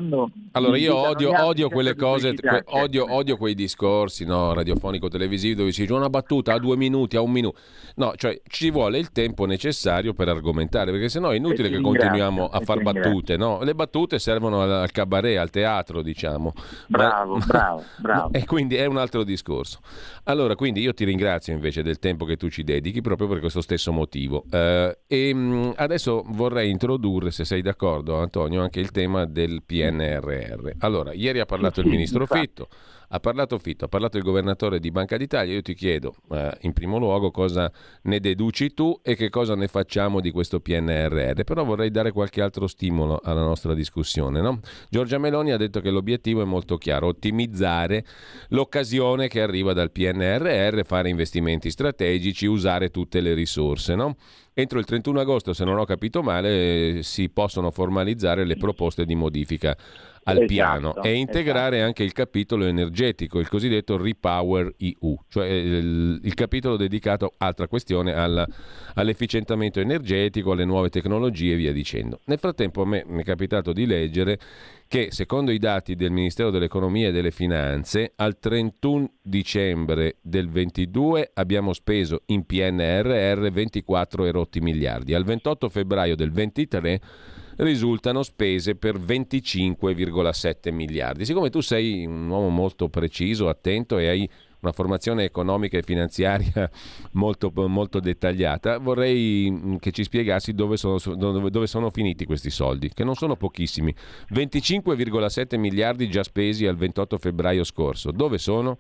[0.52, 5.82] allora io odio, odio quelle cose, que- odio, odio, quei discorsi no, radiofonico-televisivi dove si
[5.82, 7.58] dice una battuta a due minuti, a un minuto.
[7.96, 12.48] No, cioè ci vuole il tempo necessario per argomentare, perché sennò è inutile che continuiamo
[12.48, 13.38] a far battute.
[13.38, 13.62] No?
[13.62, 16.54] Le battute servono al, cabaret, al teatro, diciamo.
[16.88, 18.34] Bravo, ma, bravo, bravo.
[18.34, 19.80] E quindi è un altro discorso.
[20.26, 23.62] Allora, quindi io ti ringrazio invece del tempo che tu ci dedichi proprio per questo
[23.62, 24.44] stesso motivo.
[24.50, 30.72] Uh, e mh, adesso vorrei introdurre, se sei d'accordo Antonio, anche il tema del PNRR.
[30.80, 32.68] Allora, ieri ha parlato il ministro Fitto.
[33.14, 35.54] Ha parlato Fitto, ha parlato il governatore di Banca d'Italia.
[35.54, 37.70] Io ti chiedo, eh, in primo luogo, cosa
[38.04, 41.44] ne deduci tu e che cosa ne facciamo di questo PNRR.
[41.44, 44.40] Però vorrei dare qualche altro stimolo alla nostra discussione.
[44.40, 44.62] No?
[44.90, 48.06] Giorgia Meloni ha detto che l'obiettivo è molto chiaro, ottimizzare
[48.50, 53.96] l'occasione che arriva dal PNRR, fare investimenti strategici, usare tutte le risorse.
[53.96, 54.16] No?
[54.54, 59.16] Entro il 31 agosto, se non ho capito male, si possono formalizzare le proposte di
[59.16, 59.76] modifica
[60.32, 61.88] al esatto, piano e integrare esatto.
[61.88, 68.14] anche il capitolo energetico, il cosiddetto Repower EU, cioè il, il capitolo dedicato, altra questione,
[68.14, 68.48] alla,
[68.96, 72.20] all'efficientamento energetico, alle nuove tecnologie e via dicendo.
[72.26, 74.40] Nel frattempo a me mi è capitato di leggere
[74.88, 81.32] che secondo i dati del Ministero dell'Economia e delle Finanze al 31 dicembre del 22
[81.34, 87.02] abbiamo speso in PNRR 24 erotti miliardi, al 28 febbraio del 23
[87.58, 91.26] risultano spese per 25,7 miliardi.
[91.26, 94.30] Siccome tu sei un uomo molto preciso, attento e hai
[94.62, 96.70] una formazione economica e finanziaria
[97.14, 102.50] molto, molto dettagliata, vorrei mm, che ci spiegassi dove sono, dove, dove sono finiti questi
[102.50, 103.94] soldi, che non sono pochissimi.
[104.34, 108.12] 25,7 miliardi già spesi al 28 febbraio scorso.
[108.12, 108.78] Dove sono?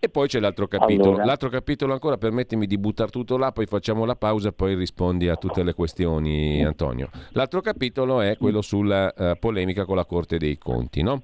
[0.00, 1.08] E poi c'è l'altro capitolo.
[1.08, 1.24] Allora.
[1.24, 5.28] L'altro capitolo ancora, permettimi di buttare tutto là, poi facciamo la pausa e poi rispondi
[5.28, 7.08] a tutte le questioni, Antonio.
[7.30, 11.02] L'altro capitolo è quello sulla uh, polemica con la Corte dei Conti.
[11.02, 11.22] No?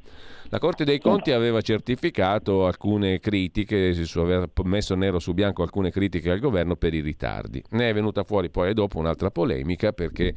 [0.49, 5.91] La Corte dei Conti aveva certificato alcune critiche, su aver messo nero su bianco alcune
[5.91, 7.63] critiche al governo per i ritardi.
[7.71, 10.35] Ne è venuta fuori poi dopo un'altra polemica perché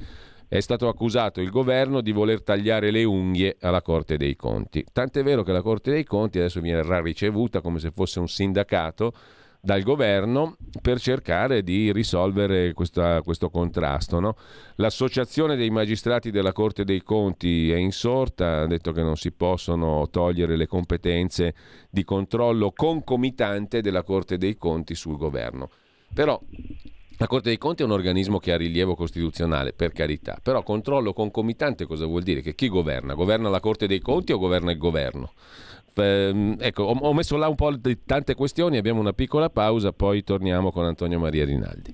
[0.47, 4.85] è stato accusato il governo di voler tagliare le unghie alla Corte dei Conti.
[4.91, 9.13] Tant'è vero che la Corte dei Conti adesso viene ricevuta come se fosse un sindacato
[9.59, 14.21] dal governo per cercare di risolvere questa, questo contrasto.
[14.21, 14.35] No?
[14.75, 20.07] L'associazione dei magistrati della Corte dei Conti è insorta, ha detto che non si possono
[20.09, 21.53] togliere le competenze
[21.89, 25.69] di controllo concomitante della Corte dei Conti sul governo.
[26.13, 26.39] Però
[27.19, 31.13] la Corte dei Conti è un organismo che ha rilievo costituzionale, per carità, però controllo
[31.13, 32.41] concomitante cosa vuol dire?
[32.41, 33.15] Che chi governa?
[33.15, 35.31] Governa la Corte dei Conti o governa il governo?
[35.95, 40.23] Eh, ecco, ho messo là un po' di tante questioni, abbiamo una piccola pausa, poi
[40.23, 41.93] torniamo con Antonio Maria Rinaldi.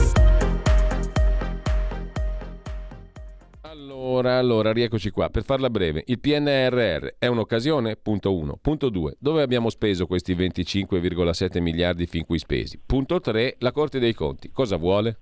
[4.11, 5.29] Allora, allora, rieccoci qua.
[5.29, 7.95] Per farla breve, il PNRR è un'occasione?
[7.95, 8.57] Punto 1.
[8.61, 9.15] Punto 2.
[9.17, 12.77] Dove abbiamo speso questi 25,7 miliardi fin qui spesi?
[12.85, 13.55] Punto 3.
[13.59, 14.51] La Corte dei Conti.
[14.51, 15.17] Cosa vuole?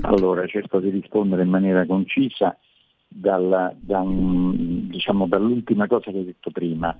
[0.00, 2.58] Allora, cerco di rispondere in maniera concisa
[3.06, 6.96] dalla, da diciamo, dall'ultima cosa che ho detto prima.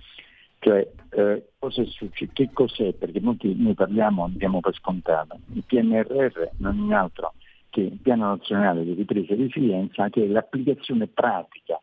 [0.60, 2.92] Cioè, eh, cosa succede, che cos'è?
[2.92, 5.40] Perché molti noi parliamo, andiamo per scontato.
[5.54, 7.34] Il PNRR non è altro
[7.74, 11.80] che il Piano Nazionale di Ripresa e Resilienza, che è l'applicazione pratica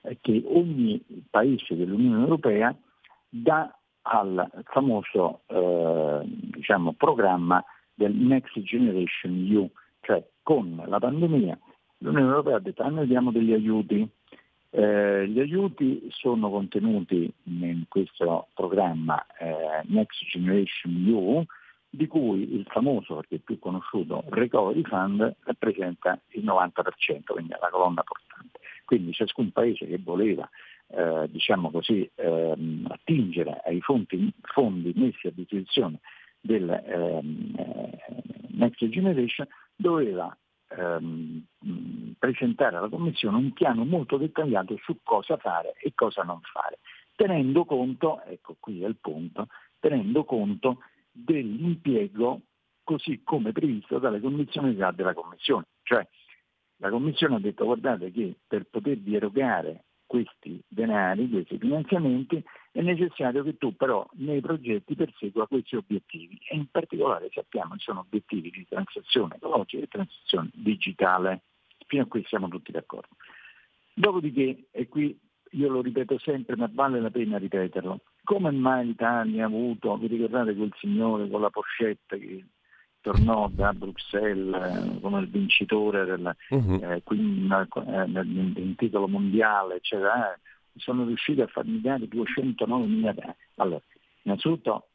[0.00, 2.76] eh, che ogni paese dell'Unione Europea
[3.28, 3.72] dà
[4.02, 9.70] al famoso eh, diciamo, programma del Next Generation EU,
[10.00, 11.56] cioè con la pandemia
[11.98, 14.08] l'Unione Europea ha detto ah, noi diamo degli aiuti
[14.70, 21.44] eh, gli aiuti sono contenuti in questo programma eh, Next Generation EU,
[21.90, 27.70] di cui il famoso, perché più conosciuto, Recovery Fund rappresenta il 90%, quindi è la
[27.70, 28.60] colonna portante.
[28.84, 30.48] Quindi ciascun paese che voleva
[30.88, 36.00] eh, diciamo così, ehm, attingere ai fondi, fondi, messi a disposizione
[36.40, 37.98] del ehm, eh,
[38.50, 39.46] Next Generation
[39.76, 40.34] doveva
[40.68, 41.44] ehm,
[42.18, 46.78] presentare alla Commissione un piano molto dettagliato su cosa fare e cosa non fare,
[47.14, 49.48] tenendo conto, ecco qui è il punto,
[49.80, 50.78] tenendo conto
[51.24, 52.42] dell'impiego
[52.84, 55.66] così come previsto dalle condizioni della Commissione.
[55.82, 56.06] Cioè
[56.76, 63.42] la Commissione ha detto guardate che per potervi erogare questi denari, questi finanziamenti, è necessario
[63.42, 68.50] che tu però nei progetti persegua questi obiettivi e in particolare sappiamo che sono obiettivi
[68.50, 71.42] di transazione ecologica e transazione digitale.
[71.86, 73.16] Fino a qui siamo tutti d'accordo.
[73.92, 75.18] Dopodiché, e qui
[75.52, 80.06] io lo ripeto sempre, ma vale la pena ripeterlo, come mai l'Italia ha avuto, vi
[80.06, 82.44] ricordate quel signore con la Porsche che
[83.00, 86.74] tornò da Bruxelles eh, come il vincitore del, uh-huh.
[86.74, 90.38] eh, quindi, eh, titolo mondiale, eccetera, eh,
[90.76, 93.22] sono riusciti a farmi dare 209 miliardi.
[93.54, 93.80] Allora,
[94.24, 94.88] innanzitutto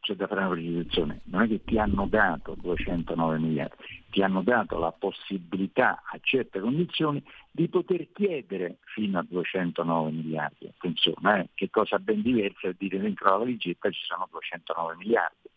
[0.00, 3.76] c'è da fare una precisazione, non è che ti hanno dato 209 miliardi,
[4.10, 10.66] ti hanno dato la possibilità a certe condizioni di poter chiedere fino a 209 miliardi.
[10.66, 15.48] Attenzione, eh, che cosa ben diversa è dire dentro la valigetta ci sono 209 miliardi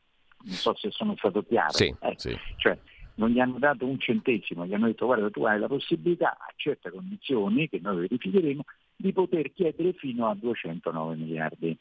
[0.44, 1.74] non so se sono stato chiaro.
[1.74, 2.38] Sì, eh, sì.
[2.58, 2.78] Cioè,
[3.16, 6.52] non gli hanno dato un centesimo, gli hanno detto guarda tu hai la possibilità a
[6.56, 8.64] certe condizioni che noi verificheremo
[8.96, 11.78] di poter chiedere fino a 209 miliardi.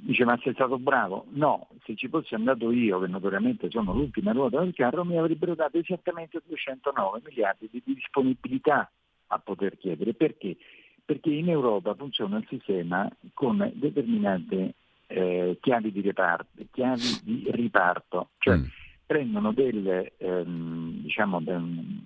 [0.00, 1.26] Dice ma sei stato bravo?
[1.30, 5.56] No, se ci fossi andato io, che notoriamente sono l'ultima ruota del carro, mi avrebbero
[5.56, 8.88] dato esattamente 209 miliardi di disponibilità
[9.26, 10.14] a poter chiedere.
[10.14, 10.56] Perché?
[11.04, 14.74] Perché in Europa funziona il sistema con determinate
[15.08, 18.64] eh, chiavi, di riparto, chiavi di riparto, cioè mm.
[19.04, 21.42] prendono delle, ehm, diciamo,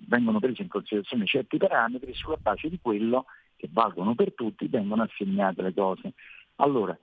[0.07, 3.25] vengono presi in considerazione certi parametri sulla base di quello
[3.55, 6.13] che valgono per tutti, vengono assegnate le cose.
[6.55, 6.97] Allora,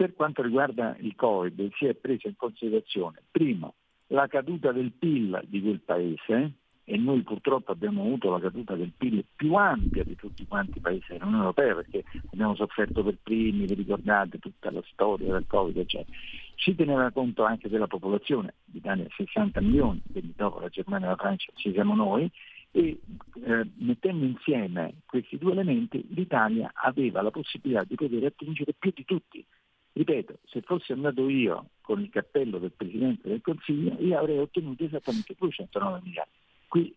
[0.00, 3.70] per quanto riguarda il Covid si è presa in considerazione, prima,
[4.06, 6.52] la caduta del PIL di quel paese,
[6.84, 10.80] e noi purtroppo abbiamo avuto la caduta del PIL più ampia di tutti quanti i
[10.80, 15.76] paesi dell'Unione Europea perché abbiamo sofferto per primi, vi ricordate tutta la storia del Covid,
[15.76, 16.16] eccetera.
[16.56, 21.10] Si teneva conto anche della popolazione, l'Italia ha 60 milioni, quindi dopo la Germania e
[21.10, 22.30] la Francia ci siamo noi,
[22.70, 23.00] e
[23.44, 29.04] eh, mettendo insieme questi due elementi l'Italia aveva la possibilità di poter attingere più di
[29.04, 29.44] tutti.
[29.92, 34.84] Ripeto, se fossi andato io con il cappello del Presidente del Consiglio, io avrei ottenuto
[34.84, 36.38] esattamente 209 miliardi
[36.70, 36.94] qui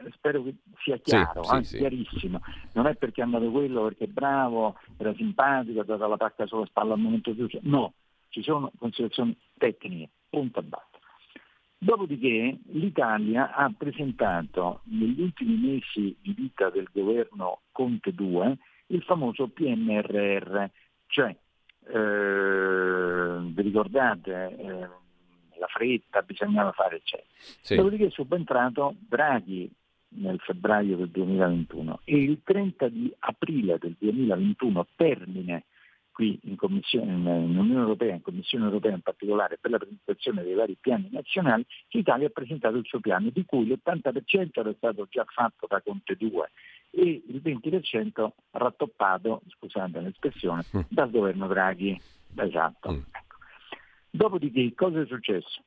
[0.00, 2.40] eh, spero che sia chiaro, sì, sì, chiarissimo.
[2.72, 6.46] Non è perché è andato quello, perché è bravo, era simpatico, ha dato la pacca
[6.46, 7.58] sulla spalla al momento giusto.
[7.62, 7.92] No,
[8.28, 10.98] ci sono considerazioni tecniche, punto a basta.
[11.80, 19.48] Dopodiché l'Italia ha presentato negli ultimi mesi di vita del governo Conte 2 il famoso
[19.48, 20.64] PNRR,
[21.06, 21.36] cioè eh,
[21.92, 24.88] vi ricordate eh,
[25.58, 27.28] la fretta, bisognava fare eccetera.
[27.60, 27.76] Sì.
[27.76, 29.70] Dopodiché è subentrato Draghi
[30.10, 35.64] nel febbraio del 2021 e il 30 di aprile del 2021 termine
[36.18, 40.76] qui in, in, Unione Europea, in Commissione Europea in particolare, per la presentazione dei vari
[40.80, 45.68] piani nazionali, l'Italia ha presentato il suo piano, di cui l'80% era stato già fatto
[45.68, 46.50] da Conte 2
[46.90, 50.80] e il 20% rattoppato, scusate l'espressione, mm.
[50.88, 52.00] dal governo Draghi.
[52.34, 52.92] Esatto.
[52.92, 53.00] Mm.
[54.10, 55.62] Dopodiché cosa è successo?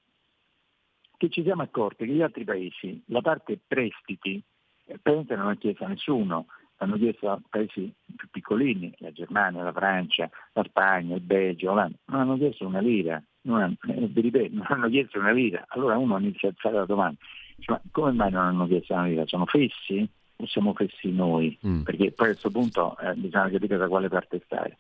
[1.18, 4.42] Che ci siamo accorti che gli altri paesi, la parte prestiti,
[4.86, 9.62] eh, praticamente non ha chiesto a nessuno, hanno chiesto a paesi più piccolini, la Germania,
[9.62, 14.12] la Francia, la Spagna, il Belgio, l'Olanda, non hanno chiesto una lira, non hanno, eh,
[14.14, 15.64] ripeto, non hanno chiesto una lira.
[15.70, 17.20] Allora uno inizia a alzare la domanda,
[17.60, 19.28] cioè, come mai non hanno chiesto una lira?
[19.28, 20.10] Sono fessi?
[20.42, 21.58] O siamo fessi noi?
[21.66, 21.82] Mm.
[21.82, 24.78] Perché poi a questo punto eh, bisogna capire da quale parte stare.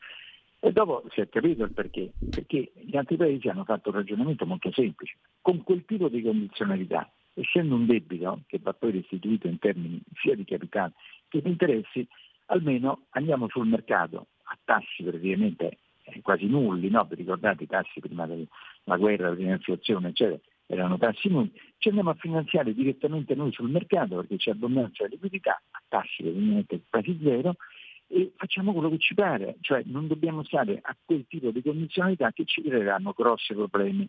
[0.59, 4.45] E dopo si è capito il perché, perché gli altri paesi hanno fatto un ragionamento
[4.45, 9.57] molto semplice, con quel tipo di condizionalità, essendo un debito che va poi restituito in
[9.57, 10.93] termini sia di capitale
[11.29, 12.07] che di interessi,
[12.47, 17.05] almeno andiamo sul mercato a tassi praticamente eh, quasi nulli, no?
[17.05, 20.39] vi ricordate i tassi prima della guerra, la finanziazione, eccetera,
[20.71, 25.11] erano tassi nulli, ci andiamo a finanziare direttamente noi sul mercato perché c'è abbondanza di
[25.11, 27.55] liquidità a tassi praticamente quasi zero
[28.07, 32.31] e facciamo quello che ci pare, cioè non dobbiamo stare a quel tipo di condizionalità
[32.31, 34.07] che ci creeranno grossi problemi.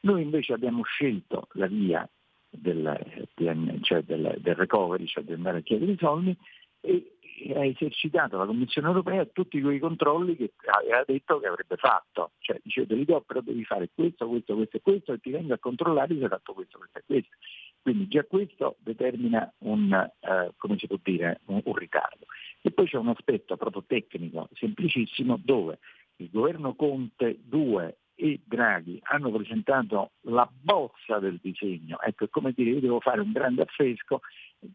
[0.00, 2.08] Noi invece abbiamo scelto la via
[2.50, 6.36] del, cioè del, del recovery, cioè di andare a chiedere i soldi
[6.80, 7.15] e
[7.54, 12.58] ha esercitato la Commissione europea tutti quei controlli che aveva detto che avrebbe fatto, cioè
[12.62, 15.54] dice te li do però devi fare questo, questo, questo e questo e ti vengo
[15.54, 17.36] a controllare se hai fatto questo, questo e questo.
[17.82, 22.26] Quindi già questo determina un, eh, come si può dire, un, un ritardo.
[22.60, 25.78] E poi c'è un aspetto proprio tecnico, semplicissimo, dove
[26.16, 32.00] il governo Conte 2 e Draghi hanno presentato la bozza del disegno.
[32.00, 34.20] Ecco, è come dire io devo fare un grande affresco,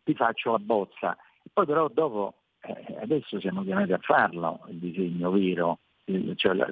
[0.03, 1.17] ti faccio la bozza.
[1.51, 6.67] Poi però dopo, eh, adesso siamo chiamati a farlo, il disegno vero, il, cioè la,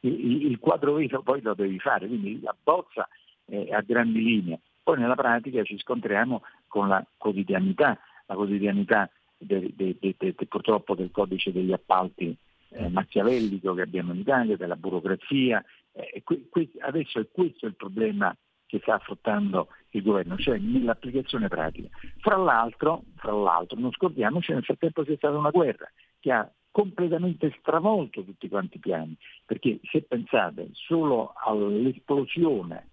[0.00, 3.08] il, il, quadro vero poi lo devi fare, quindi la bozza
[3.44, 4.60] è a grandi linee.
[4.82, 11.10] Poi nella pratica ci scontriamo con la quotidianità, la quotidianità de, de, de, purtroppo del
[11.10, 12.36] codice degli appalti
[12.70, 15.64] eh, machiavellico che abbiamo in Italia, della burocrazia.
[15.92, 18.34] Eh, que, que, adesso è questo il problema
[18.72, 21.88] che sta affrontando il governo, cioè nell'applicazione pratica.
[22.20, 27.54] Fra l'altro, fra l'altro non scordiamoci, nel frattempo c'è stata una guerra che ha completamente
[27.60, 32.88] stravolto tutti quanti i piani, perché se pensate solo all'esplosione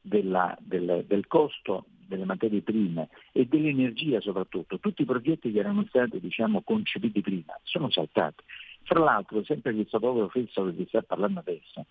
[0.00, 5.84] della, del, del costo delle materie prime e dell'energia soprattutto, tutti i progetti che erano
[5.86, 8.42] stati diciamo, concepiti prima sono saltati.
[8.82, 11.86] Fra l'altro, sempre questo povero Fesso che vi sta parlando adesso,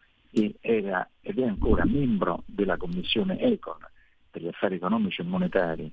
[0.61, 3.77] era ed è ancora membro della Commissione Econ
[4.29, 5.91] per gli affari economici e monetari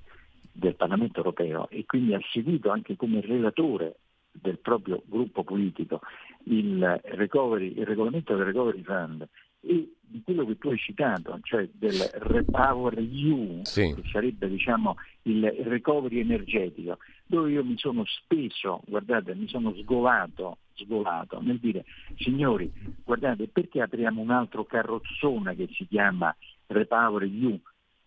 [0.51, 3.97] del Parlamento europeo e quindi ha seguito anche come relatore
[4.31, 6.01] del proprio gruppo politico
[6.45, 9.27] il, recovery, il regolamento del Recovery Fund
[9.61, 13.93] e di quello che tu hai citato, cioè del Repower EU, sì.
[13.93, 20.59] che sarebbe diciamo, il recovery energetico, dove io mi sono speso, guardate, mi sono sgolato,
[20.73, 21.83] sgolato nel dire,
[22.15, 22.71] signori,
[23.03, 26.33] guardate, perché apriamo un altro carrozzone che si chiama
[26.67, 27.59] Repower EU?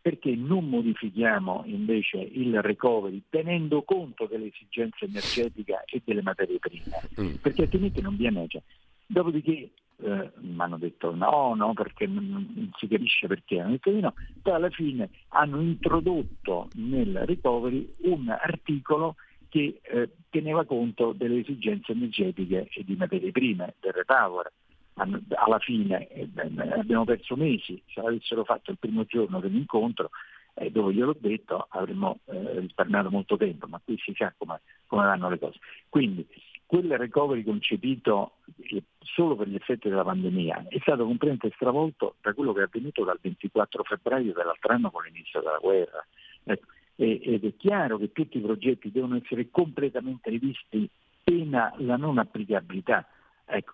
[0.02, 7.02] Perché non modifichiamo invece il recovery tenendo conto delle esigenze energetiche e delle materie prime?
[7.20, 7.34] Mm.
[7.34, 8.46] Perché altrimenti non viene.
[8.48, 8.62] Cioè.
[9.04, 9.68] Dopodiché
[10.02, 14.14] eh, mi hanno detto no, no, perché non, si capisce perché, hanno detto di no,
[14.42, 19.16] poi alla fine hanno introdotto nel recovery un articolo
[19.48, 24.50] che eh, teneva conto delle esigenze energetiche e di materie prime, del repower.
[24.94, 26.28] Alla fine eh,
[26.76, 30.10] abbiamo perso mesi, se l'avessero fatto il primo giorno dell'incontro,
[30.54, 35.04] eh, dove gliel'ho detto avremmo eh, risparmiato molto tempo, ma qui si sa come, come
[35.04, 35.58] vanno le cose.
[35.88, 36.26] Quindi
[36.70, 42.32] quel recovery concepito eh, solo per gli effetti della pandemia è stato completamente stravolto da
[42.32, 46.06] quello che è avvenuto dal 24 febbraio dell'altro anno con l'inizio della guerra.
[46.44, 50.88] Ecco, ed è chiaro che tutti i progetti devono essere completamente rivisti
[51.24, 53.04] pena la non applicabilità.
[53.46, 53.72] Ecco.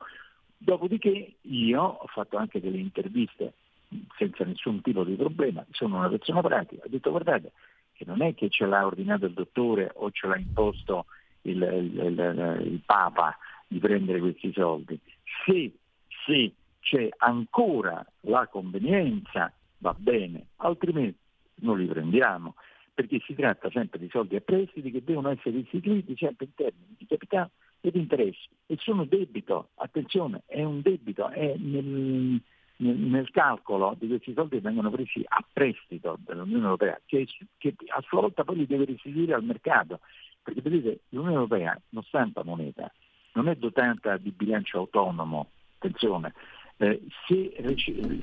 [0.57, 3.53] Dopodiché io ho fatto anche delle interviste
[4.17, 7.53] senza nessun tipo di problema, sono una persona pratica, ho detto guardate
[7.93, 11.05] che non è che ce l'ha ordinato il dottore o ce l'ha imposto
[11.51, 14.99] il, il, il, Papa di prendere questi soldi.
[15.45, 15.73] Se,
[16.25, 21.19] se c'è ancora la convenienza va bene, altrimenti
[21.61, 22.55] non li prendiamo,
[22.95, 26.95] perché si tratta sempre di soldi a prestiti che devono essere istituiti sempre in termini
[26.97, 32.41] di capitale ed interessi e sono debito, attenzione, è un debito, è nel,
[32.77, 37.27] nel, nel calcolo di questi soldi che vengono presi a prestito dall'Unione Europea, che,
[37.59, 40.01] che a sua volta poi li deve restituire al mercato
[40.47, 42.89] perché vedete, l'Unione Europea non stampa moneta,
[43.33, 46.33] non è dotata di bilancio autonomo, attenzione,
[46.77, 47.53] eh, se,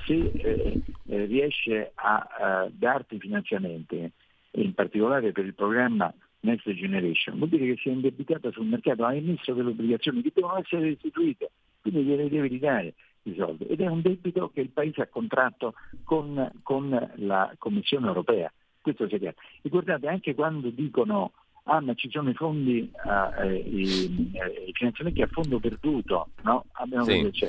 [0.06, 4.10] se eh, eh, riesce a, a darti finanziamenti,
[4.52, 9.04] in particolare per il programma Next Generation, vuol dire che si è indebitata sul mercato,
[9.04, 11.50] ha emesso delle obbligazioni che devono essere restituite,
[11.82, 12.94] quindi gliele deve ridare
[13.24, 13.66] i soldi.
[13.66, 15.74] Ed è un debito che il Paese ha contratto
[16.04, 18.50] con, con la Commissione Europea.
[18.80, 19.36] Questo sia chiaro.
[19.60, 21.32] E guardate, anche quando dicono
[21.64, 26.64] ah ma ci sono i fondi, uh, i, eh, i, finanziamenti a fondo perduto, no?
[26.72, 27.28] Abbiamo sì.
[27.30, 27.46] c'è.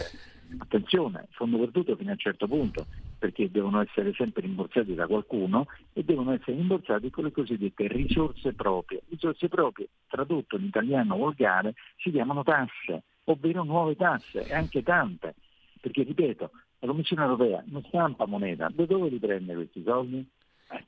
[0.57, 2.85] Attenzione, fondo perduto fino a un certo punto,
[3.17, 8.53] perché devono essere sempre rimborsati da qualcuno e devono essere rimborsati con le cosiddette risorse
[8.53, 9.01] proprie.
[9.09, 15.33] Risorse proprie, tradotto in italiano volgare, si chiamano tasse, ovvero nuove tasse, e anche tante.
[15.81, 20.25] Perché, ripeto, la Commissione europea non stampa moneta, da dove li prende questi soldi?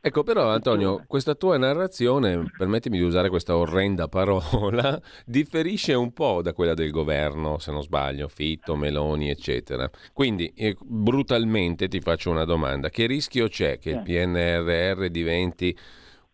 [0.01, 6.41] Ecco però Antonio, questa tua narrazione, permettimi di usare questa orrenda parola, differisce un po'
[6.41, 9.89] da quella del governo, se non sbaglio, Fitto, Meloni, eccetera.
[10.13, 15.77] Quindi eh, brutalmente ti faccio una domanda, che rischio c'è che il PNRR diventi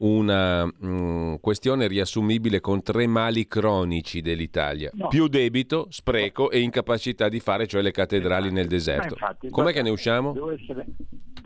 [0.04, 5.08] una mh, mm, questione riassumibile con tre mali cronici dell'Italia, no.
[5.08, 9.14] più debito, spreco e incapacità di fare, cioè le cattedrali nel deserto.
[9.14, 10.52] Infatti, Com'è che ne usciamo?
[10.52, 10.86] Essere...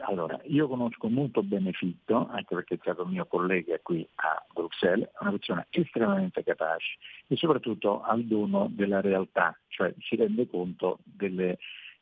[0.07, 5.07] Allora, io conosco molto bene Fitto, anche perché è stato mio collega qui a Bruxelles,
[5.07, 6.97] è una persona estremamente capace
[7.27, 11.57] e soprattutto ha il dono della realtà, cioè si rende conto delle,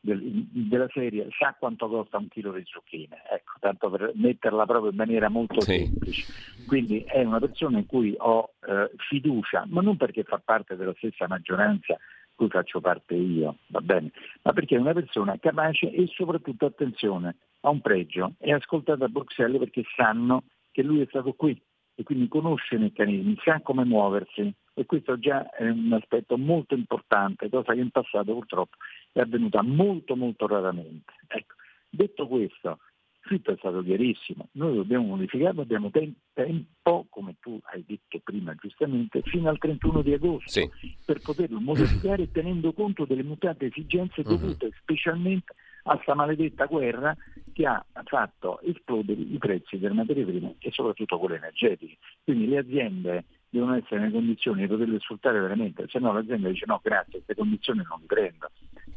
[0.06, 4.91] del, della serie sa quanto costa un chilo di zucchine, ecco, tanto per metterla proprio
[4.91, 5.78] in maniera molto sì.
[5.78, 6.34] semplice.
[6.68, 10.93] Quindi è una persona in cui ho eh, fiducia, ma non perché fa parte della
[10.97, 11.97] stessa maggioranza
[12.36, 17.38] cui faccio parte io, va bene, ma perché è una persona capace e soprattutto, attenzione,
[17.62, 21.60] ha un pregio, è ascoltata a Bruxelles perché sanno che lui è stato qui
[21.95, 26.75] e quindi conosce i meccanismi, sa come muoversi e questo già è un aspetto molto
[26.75, 28.75] importante, cosa che in passato purtroppo
[29.13, 31.13] è avvenuta molto molto raramente.
[31.27, 31.55] Ecco.
[31.89, 32.79] Detto questo,
[33.21, 39.21] Fitto è stato chiarissimo, noi dobbiamo modificarlo, abbiamo tempo, come tu hai detto prima giustamente,
[39.23, 40.69] fino al 31 di agosto sì.
[41.03, 44.73] per poterlo modificare tenendo conto delle mutate esigenze dovute uh-huh.
[44.79, 45.55] specialmente
[45.88, 47.15] a questa maledetta guerra
[47.53, 51.97] che ha fatto esplodere i prezzi delle materie prime e soprattutto quelle energetiche.
[52.23, 56.65] Quindi le aziende devono essere nelle condizioni di poterle sfruttare veramente, se no l'azienda dice
[56.67, 58.49] no grazie, queste condizioni non mi prendo.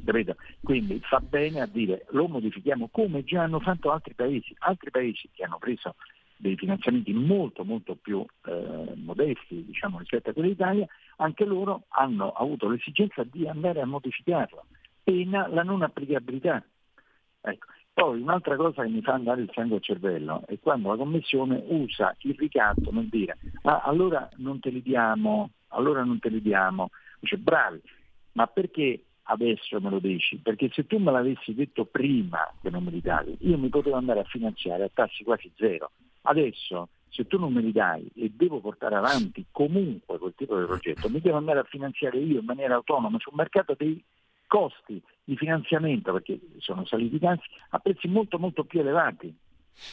[0.04, 0.36] Capito?
[0.62, 5.28] Quindi fa bene a dire lo modifichiamo come già hanno fatto altri paesi, altri paesi
[5.32, 5.94] che hanno preso
[6.38, 10.86] dei finanziamenti molto molto più eh, modesti diciamo, rispetto a quelli d'Italia,
[11.16, 14.66] anche loro hanno avuto l'esigenza di andare a modificarlo,
[15.02, 16.64] pena la non applicabilità.
[17.40, 17.66] Ecco.
[17.92, 21.64] Poi un'altra cosa che mi fa andare il sangue al cervello è quando la Commissione
[21.66, 26.40] usa il ricatto nel dire ah, allora non te li diamo, allora non te li
[26.40, 26.90] diamo.
[27.18, 27.80] Dice bravi,
[28.32, 30.36] ma perché adesso me lo dici?
[30.36, 33.96] Perché se tu me l'avessi detto prima che non me li davi, io mi potevo
[33.96, 35.90] andare a finanziare a tassi quasi zero.
[36.22, 40.66] Adesso se tu non me li dai e devo portare avanti comunque quel tipo di
[40.66, 44.00] progetto, mi devo andare a finanziare io in maniera autonoma sul mercato dei
[44.48, 49.32] costi di finanziamento, perché sono saliti i tassi, a prezzi molto molto più elevati.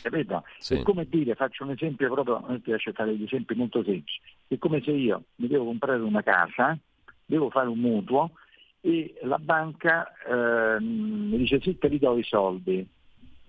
[0.02, 0.44] Capito?
[0.58, 0.80] Sì.
[0.80, 4.20] È come dire, faccio un esempio proprio, a me piace fare degli esempi molto semplici,
[4.48, 6.76] è come se io mi devo comprare una casa,
[7.24, 8.32] devo fare un mutuo
[8.82, 12.88] e la banca eh, mi dice sì te li do i soldi,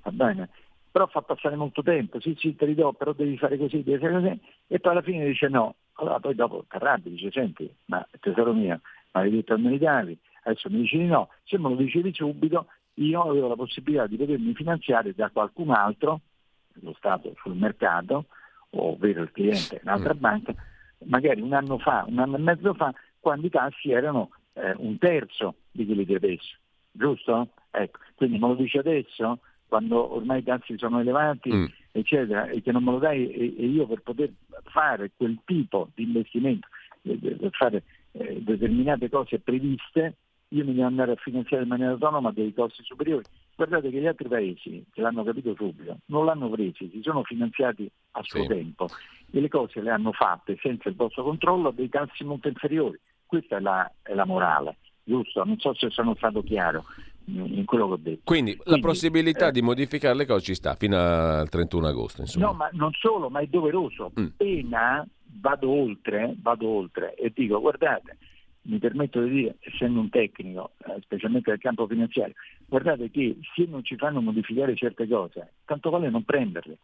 [0.02, 0.50] va bene?
[0.90, 3.98] Però fa passare molto tempo, sì sì te li do, però devi fare così, devi
[3.98, 7.70] fare così, e poi alla fine dice no, allora poi dopo ti arrabbi, dice senti,
[7.86, 8.80] ma tesoro mio,
[9.12, 10.18] ma hai detto a me li davi,
[10.50, 14.16] adesso mi dici di no, se me lo dicevi subito io avevo la possibilità di
[14.16, 16.20] potermi finanziare da qualcun altro,
[16.80, 18.26] lo Stato sul mercato,
[18.70, 20.18] ovvero il cliente un'altra mm.
[20.18, 20.54] banca,
[21.04, 24.98] magari un anno fa, un anno e mezzo fa, quando i tassi erano eh, un
[24.98, 26.56] terzo di quelli di adesso,
[26.90, 27.50] giusto?
[27.70, 31.64] Ecco, quindi me lo dici adesso, quando ormai i tassi sono elevati, mm.
[31.92, 34.32] eccetera, e che non me lo dai e, e, io per poter
[34.64, 36.68] fare quel tipo di investimento,
[37.02, 37.82] eh, per fare
[38.12, 40.16] eh, determinate cose previste,
[40.48, 43.24] io mi devo andare a finanziare in maniera autonoma dei costi superiori.
[43.54, 47.90] Guardate che gli altri paesi, che l'hanno capito subito, non l'hanno presi, si sono finanziati
[48.12, 48.48] a suo sì.
[48.48, 48.88] tempo
[49.30, 52.98] e le cose le hanno fatte senza il vostro controllo a dei tassi molto inferiori.
[53.24, 55.42] Questa è la, è la morale, giusto?
[55.42, 56.84] Non so se sono stato chiaro
[57.26, 58.20] in quello che ho detto.
[58.24, 62.20] Quindi, Quindi la possibilità eh, di modificare le cose ci sta fino al 31 agosto.
[62.20, 62.46] Insomma.
[62.46, 64.12] No, ma non solo, ma è doveroso.
[64.18, 64.24] Mm.
[64.24, 65.06] Appena
[65.40, 68.16] vado oltre, vado oltre e dico guardate,
[68.66, 72.34] mi permetto di dire, essendo un tecnico, eh, specialmente nel campo finanziario,
[72.66, 76.78] guardate che se non ci fanno modificare certe cose, tanto vale non prenderle,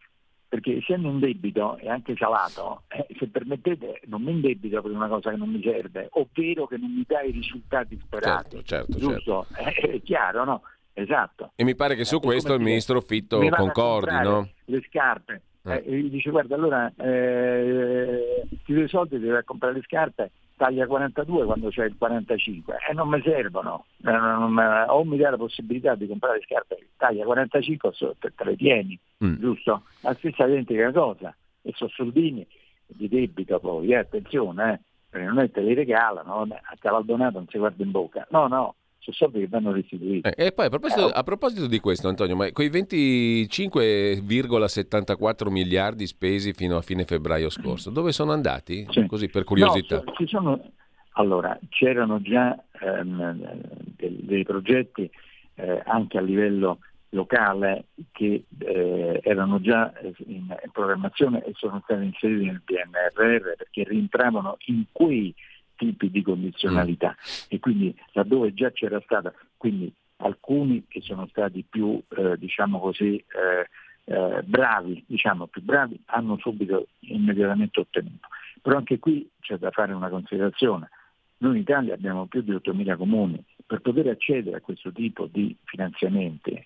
[0.48, 5.08] perché essendo un debito e anche salato, eh, se permettete non mi indebito per una
[5.08, 8.62] cosa che non mi serve, ovvero che non mi dà i risultati sperati.
[8.62, 9.46] Certo, certo, giusto?
[9.52, 9.80] Certo.
[9.80, 10.62] Eh, è chiaro, no?
[10.94, 11.52] Esatto.
[11.54, 14.48] E mi pare che su eh, questo il ministro Fitto concordi, no?
[14.66, 15.42] Le scarpe.
[15.64, 15.82] Eh.
[15.86, 21.44] eh dice guarda allora eh, ti do i soldi devi comprare le scarpe taglia 42
[21.44, 25.36] quando c'è il 45 e non mi servono, eh, non, non, o mi dà la
[25.36, 27.90] possibilità di comprare scarpe taglia 45
[28.20, 29.40] te, te le tieni, mm.
[29.40, 29.82] giusto?
[30.02, 32.46] La stessa identica cosa, e sono soldini
[32.86, 37.48] di debito poi, eh, attenzione, eh, perché non è te li regalano, a cavaldonato non
[37.48, 38.74] si guarda in bocca, no, no,
[39.04, 39.12] che
[39.48, 40.28] vanno restituiti.
[40.28, 46.06] Eh, e poi a proposito, eh, a proposito, di questo, Antonio, ma quei 25,74 miliardi
[46.06, 48.86] spesi fino a fine febbraio scorso, dove sono andati?
[48.90, 49.06] Sì.
[49.06, 50.02] Così per curiosità.
[50.04, 50.60] No, sono,
[51.12, 53.60] allora, c'erano già ehm,
[53.96, 55.10] dei, dei, progetti
[55.54, 56.78] eh, anche a livello
[57.10, 59.92] locale che eh, erano già
[60.26, 65.34] in, in programmazione e sono stati inseriti nel PNRR perché rientravano in quei
[65.82, 67.46] tipi di condizionalità mm.
[67.48, 73.16] e quindi laddove già c'era stata, quindi alcuni che sono stati più eh, diciamo così
[73.16, 73.68] eh,
[74.04, 78.28] eh, bravi, diciamo più bravi, hanno subito immediatamente ottenuto.
[78.60, 80.88] Però anche qui c'è da fare una considerazione.
[81.38, 83.44] Noi in Italia abbiamo più di 8.000 comuni.
[83.66, 86.64] Per poter accedere a questo tipo di finanziamenti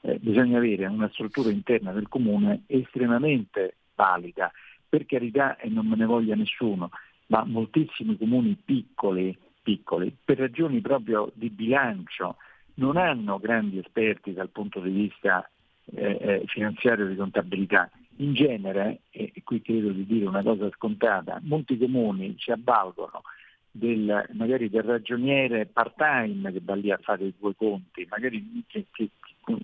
[0.00, 4.50] eh, bisogna avere una struttura interna del comune estremamente valida.
[4.88, 6.90] Per carità, e non me ne voglia nessuno,
[7.26, 12.36] ma moltissimi comuni piccoli, piccoli, per ragioni proprio di bilancio,
[12.74, 15.48] non hanno grandi esperti dal punto di vista
[15.94, 17.90] eh, eh finanziario di contabilità.
[18.18, 23.22] In genere, e qui credo di dire una cosa scontata, molti comuni si avvalgono
[23.70, 28.86] del, magari del ragioniere part-time che va lì a fare i due conti, magari che,
[28.90, 29.10] che,
[29.44, 29.56] che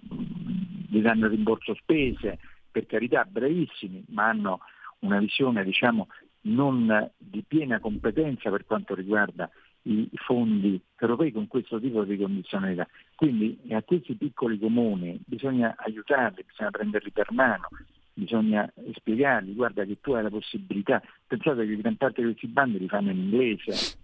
[0.89, 2.39] gli danno rimborso spese,
[2.71, 4.61] per carità bravissimi, ma hanno
[5.01, 6.09] una visione diciamo,
[6.43, 9.49] non di piena competenza per quanto riguarda
[9.85, 12.87] i fondi europei con questo tipo di condizionalità.
[13.15, 17.69] Quindi a questi piccoli comuni bisogna aiutarli, bisogna prenderli per mano,
[18.13, 22.79] bisogna spiegargli, guarda che tu hai la possibilità, pensate che gran parte di questi bandi
[22.79, 23.99] li fanno in inglese,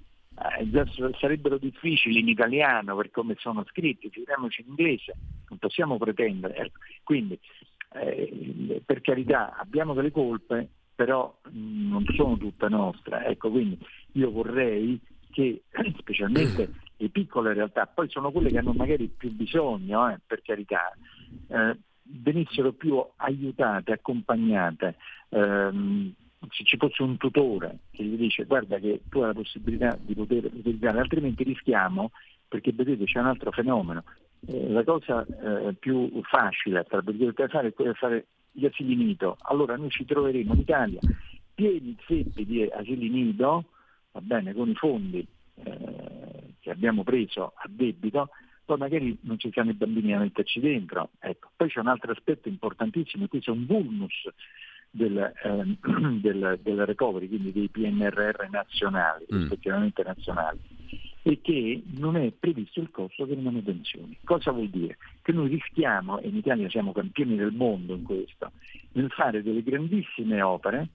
[0.59, 5.15] eh, sarebbero difficili in italiano per come sono scritti, figuriamoci in inglese,
[5.49, 6.57] non possiamo pretendere.
[6.57, 6.79] Ecco.
[7.03, 7.39] Quindi
[7.95, 10.69] eh, per carità abbiamo delle colpe,
[10.99, 13.25] però non sono tutte nostre.
[13.27, 13.79] Ecco, quindi
[14.15, 15.63] io vorrei che
[15.97, 20.93] specialmente le piccole realtà, poi sono quelle che hanno magari più bisogno, eh, per carità,
[21.47, 24.97] eh, venissero più aiutate, accompagnate.
[25.29, 26.13] Ehm,
[26.51, 30.15] se ci fosse un tutore che gli dice guarda che tu hai la possibilità di
[30.15, 32.11] poter utilizzare, altrimenti rischiamo,
[32.49, 34.03] perché vedete c'è un altro fenomeno.
[34.49, 38.97] Eh, la cosa eh, più facile tra virgolette fare è quella di fare gli asili
[38.97, 39.37] nido.
[39.43, 41.01] Allora noi ci troveremo in Italia
[41.59, 43.65] pieni zeppi di asili nido,
[44.13, 48.29] va bene, con i fondi eh, che abbiamo preso a debito,
[48.65, 51.11] poi magari non ci siano i bambini a metterci dentro.
[51.19, 51.51] Ecco.
[51.57, 54.29] Poi c'è un altro aspetto importantissimo, e questo è un vulnus
[54.89, 55.77] del, eh,
[56.21, 59.39] del, del, recovery, quindi dei PNRR nazionali, mm.
[59.41, 60.61] rispettivamente nazionali,
[61.29, 64.17] e che non è previsto il costo delle manutenzioni.
[64.25, 64.97] Cosa vuol dire?
[65.21, 68.53] Che noi rischiamo, e in Italia siamo campioni del mondo in questo,
[68.93, 70.89] nel fare delle grandissime opere,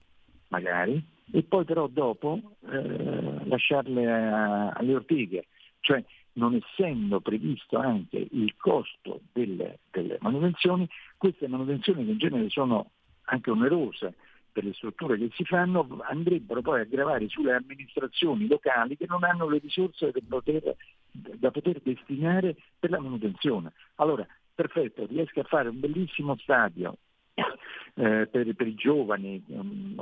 [0.48, 5.46] magari, e poi però dopo eh, lasciarle a, alle ortighe,
[5.78, 12.48] cioè non essendo previsto anche il costo delle, delle manutenzioni, queste manutenzioni che in genere
[12.48, 12.90] sono
[13.26, 14.14] anche onerose
[14.54, 19.24] per le strutture che si fanno, andrebbero poi a gravare sulle amministrazioni locali che non
[19.24, 20.76] hanno le risorse poter,
[21.10, 23.72] da poter destinare per la manutenzione.
[23.96, 24.24] Allora,
[24.54, 26.96] perfetto, riesco a fare un bellissimo stadio
[27.34, 30.00] eh, per, per, i giovani, um,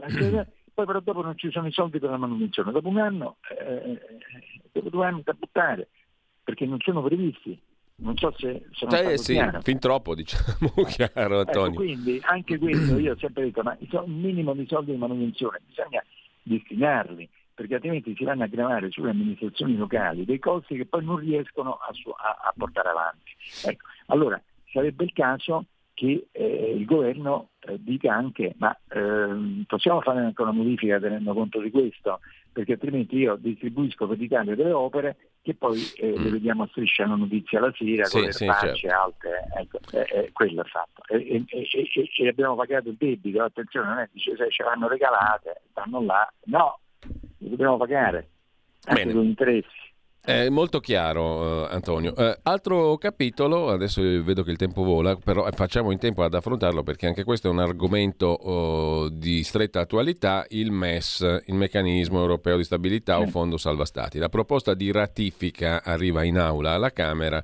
[0.75, 2.73] poi però dopo non ci sono i soldi per la manutenzione.
[2.73, 3.99] Dopo un anno, eh,
[4.71, 5.89] dopo due anni da buttare,
[6.45, 7.59] perché non sono previsti.
[8.03, 9.61] Non so se sono cioè, sì, chiaro.
[9.61, 11.71] fin troppo diciamo chiaro ecco, Antonio.
[11.71, 15.61] Ecco, quindi anche questo io ho sempre detto, ma un minimo di soldi di manutenzione
[15.67, 16.05] bisogna
[16.43, 21.17] destinarli, perché altrimenti si vanno a gravare sulle amministrazioni locali dei costi che poi non
[21.17, 23.31] riescono a, a, a portare avanti.
[23.65, 24.41] Ecco, allora
[24.73, 30.43] sarebbe il caso che eh, il governo eh, dica anche ma eh, possiamo fare anche
[30.43, 32.21] una modifica tenendo conto di questo,
[32.53, 36.23] perché altrimenti io distribuisco per l'Italia delle opere che poi eh, mm.
[36.23, 38.89] le vediamo a striscia la notizia la sera sì, con le sì, certo.
[38.89, 41.03] alte, ecco, eh, quello è fatto.
[41.09, 44.87] E, e, e, e, abbiamo pagato il debito, attenzione, non è dice se ce l'hanno
[44.87, 46.79] regalate, stanno là, no,
[47.39, 48.29] le dobbiamo pagare,
[48.85, 49.15] anche Bene.
[49.15, 49.91] con interessi.
[50.25, 52.15] È molto chiaro, eh, Antonio.
[52.15, 56.85] Eh, altro capitolo, adesso vedo che il tempo vola, però facciamo in tempo ad affrontarlo
[56.85, 62.57] perché anche questo è un argomento oh, di stretta attualità, il MES, il meccanismo europeo
[62.57, 64.19] di stabilità o fondo salva stati.
[64.19, 67.43] La proposta di ratifica arriva in aula alla Camera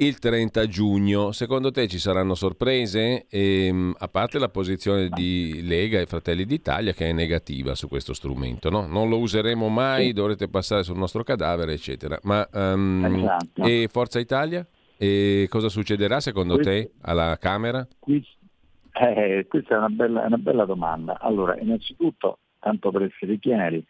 [0.00, 1.32] il 30 giugno.
[1.32, 3.26] Secondo te ci saranno sorprese?
[3.28, 7.88] E, ehm, a parte la posizione di Lega e Fratelli d'Italia che è negativa su
[7.88, 8.86] questo strumento, no?
[8.86, 12.18] non lo useremo mai, dovrete passare sul nostro cadavere, eccetera.
[12.22, 13.62] Ma um, esatto.
[13.62, 14.66] e Forza Italia?
[14.96, 17.86] E cosa succederà secondo questo, te alla Camera?
[18.04, 21.18] Eh, questa è una bella, una bella domanda.
[21.20, 23.84] Allora, innanzitutto, tanto per essere chiari,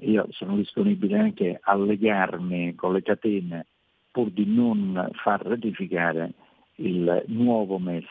[0.00, 3.66] io sono disponibile anche a legarmi con le catene
[4.14, 6.34] pur di non far ratificare
[6.76, 8.06] il nuovo MES,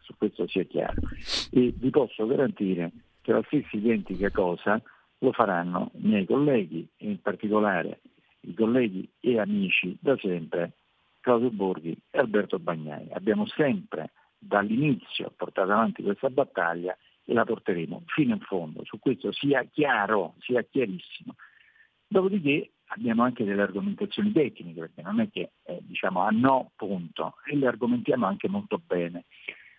[0.00, 1.00] su questo sia chiaro.
[1.50, 2.92] E vi posso garantire
[3.22, 4.82] che la stessa identica cosa
[5.20, 8.00] lo faranno i miei colleghi, e in particolare
[8.40, 10.72] i colleghi e amici da sempre
[11.20, 13.08] Claudio Borghi e Alberto Bagnai.
[13.12, 16.94] Abbiamo sempre dall'inizio portato avanti questa battaglia
[17.24, 21.34] e la porteremo fino in fondo, su questo sia chiaro, sia chiarissimo.
[22.06, 27.34] Dopodiché abbiamo anche delle argomentazioni tecniche, perché non è che eh, diciamo a no punto,
[27.44, 29.24] e le argomentiamo anche molto bene.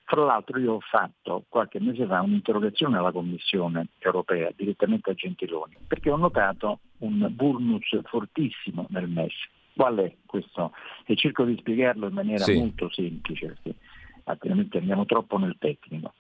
[0.04, 5.76] Fra l'altro io ho fatto qualche mese fa un'interrogazione alla Commissione europea, direttamente a Gentiloni,
[5.86, 9.34] perché ho notato un burnus fortissimo nel MES.
[9.76, 10.72] Qual è questo?
[11.06, 12.58] E cerco di spiegarlo in maniera sì.
[12.58, 13.76] molto semplice, perché
[14.24, 16.14] altrimenti andiamo troppo nel tecnico.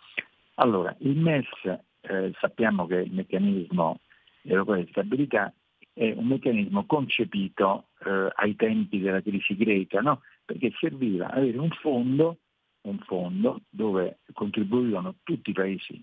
[0.55, 1.47] Allora, il MES
[2.01, 3.99] eh, sappiamo che il meccanismo
[4.41, 5.53] europeo di stabilità
[5.97, 10.21] è un meccanismo concepito eh, ai tempi della crisi greca, no?
[10.45, 12.37] perché serviva avere un fondo,
[12.81, 15.99] un fondo dove contribuivano tutti i paesi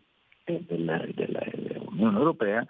[0.46, 2.66] eh, dell'Unione Europea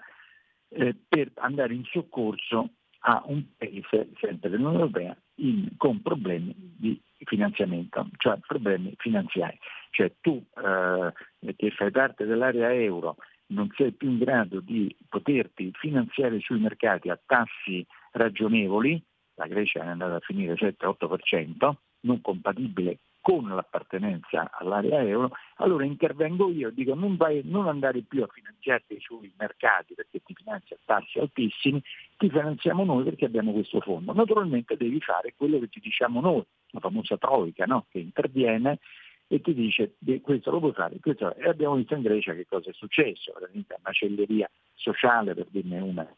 [0.69, 2.73] eh, per andare in soccorso
[3.07, 9.59] a un paese, sempre dell'Unione Europea, in, con problemi di finanziamento, cioè problemi finanziari.
[9.91, 13.17] Cioè tu eh, che fai parte dell'area euro
[13.55, 19.03] non sei più in grado di poterti finanziare sui mercati a tassi ragionevoli,
[19.37, 26.51] la Grecia è andata a finire 7-8%, non compatibile con l'appartenenza all'area euro, allora intervengo
[26.51, 30.77] io e dico non, vai, non andare più a finanziarti sui mercati perché ti finanzia
[30.77, 31.83] a tassi altissimi,
[32.19, 34.13] ti finanziamo noi perché abbiamo questo fondo.
[34.13, 37.87] Naturalmente devi fare quello che ti diciamo noi, la famosa troica no?
[37.89, 38.79] che interviene
[39.27, 42.71] e ti dice questo lo puoi fare, questo E abbiamo visto in Grecia che cosa
[42.71, 46.17] è successo, veramente macelleria sociale per dirne una.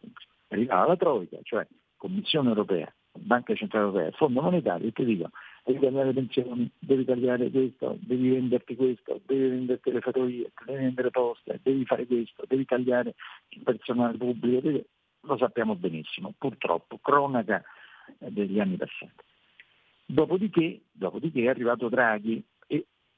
[0.49, 5.31] Arrivava la Troica, cioè Commissione Europea, Banca Centrale Europea, Fondo Monetario e ti dicono
[5.67, 10.79] devi tagliare le pensioni, devi tagliare questo, devi venderti questo, devi venderti le fattorie, devi
[10.79, 13.15] vendere poste, devi fare questo, devi tagliare
[13.49, 14.85] il personale pubblico, devi...
[15.23, 17.65] lo sappiamo benissimo, purtroppo, cronaca
[18.19, 19.25] degli anni passati.
[20.07, 22.45] Dopodiché, dopodiché è arrivato Draghi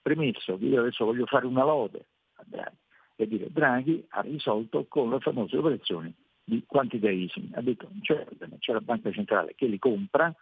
[0.09, 2.07] Premesso che io adesso voglio fare una lode
[2.37, 2.77] a Draghi
[3.17, 6.11] e dire Draghi ha risolto con le famose operazioni
[6.43, 7.55] di quantitative easing.
[7.55, 8.27] Ha detto c'è,
[8.59, 10.35] c'è la banca centrale che li compra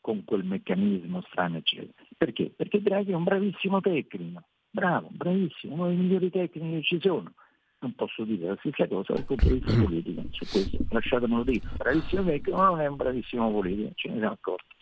[0.00, 2.00] con quel meccanismo strano, eccetera.
[2.16, 2.52] Perché?
[2.54, 4.40] Perché Draghi è un bravissimo tecnico,
[4.70, 7.32] bravo, bravissimo, uno dei migliori tecnici che ci sono.
[7.80, 11.68] Non posso dire la stessa cosa dal punto di vista politico su questo, lasciatemelo dire.
[11.76, 14.76] Bravissimo tecnico, ma non è un bravissimo politico, ce ne siamo accorti.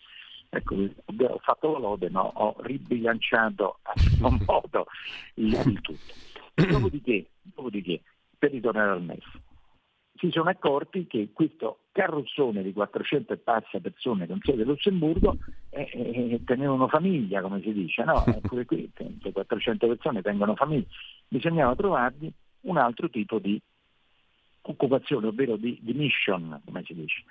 [0.49, 4.87] Ecco, ho fatto la lode, ma ho ribilanciato a suo modo
[5.35, 6.13] il, il tutto.
[6.53, 8.01] Dopodiché, dopodiché,
[8.37, 9.23] per ritornare al MES,
[10.17, 15.37] si sono accorti che questo carrozzone di 400 e passa persone con sede a Lussemburgo
[15.69, 18.25] eh, eh, tenevano famiglia, come si dice, no?
[18.25, 20.87] Eppure qui se 400 persone tengono famiglia,
[21.27, 22.31] bisognava trovargli
[22.61, 23.59] un altro tipo di
[24.61, 27.23] occupazione, ovvero di, di mission, come si dice.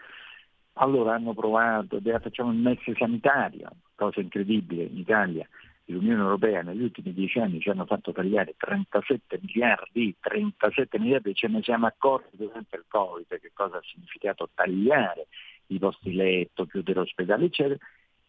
[0.79, 5.49] Allora hanno provato, facciamo il MES sanitario, cosa incredibile in Italia.
[5.87, 11.49] L'Unione Europea negli ultimi dieci anni ci hanno fatto tagliare 37 miliardi, 37 miliardi, ce
[11.49, 15.29] ne siamo accorti durante il Covid che cosa ha significato tagliare
[15.69, 17.79] i posti letto, chiudere ospedali, eccetera.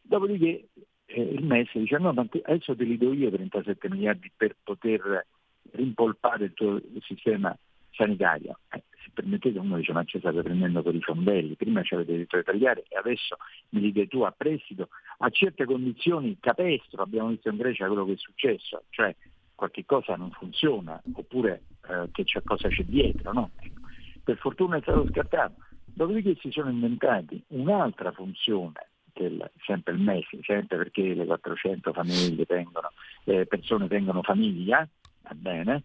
[0.02, 0.68] Dopodiché
[1.06, 5.26] eh, il MES dice no, adesso te li do io 37 miliardi per poter
[5.72, 7.58] rimpolpare il tuo sistema
[7.98, 8.60] sanitario.
[8.70, 12.16] Eh, se permettete uno dice ma ci state prendendo per i fondelli, prima ci avete
[12.16, 13.38] detto di tagliare e adesso
[13.70, 18.14] mi dai tu a prestito, a certe condizioni capestro, abbiamo visto in Grecia quello che
[18.14, 19.14] è successo, cioè
[19.56, 23.50] qualche cosa non funziona oppure eh, che c'è cosa c'è dietro, no?
[23.60, 23.82] ecco.
[24.24, 25.56] Per fortuna è stato scartato.
[25.86, 32.46] Dopodiché si sono inventati un'altra funzione del, sempre il MES, sempre perché le 400 famiglie
[32.46, 32.92] tengono,
[33.24, 34.88] eh, persone tengono famiglia,
[35.24, 35.84] va bene,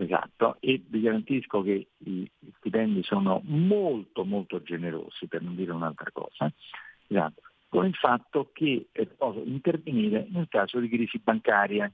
[0.00, 6.08] Esatto, e vi garantisco che i stipendi sono molto molto generosi, per non dire un'altra
[6.12, 6.48] cosa,
[7.08, 8.86] esatto, con il fatto che
[9.16, 11.90] posso intervenire nel caso di crisi bancaria.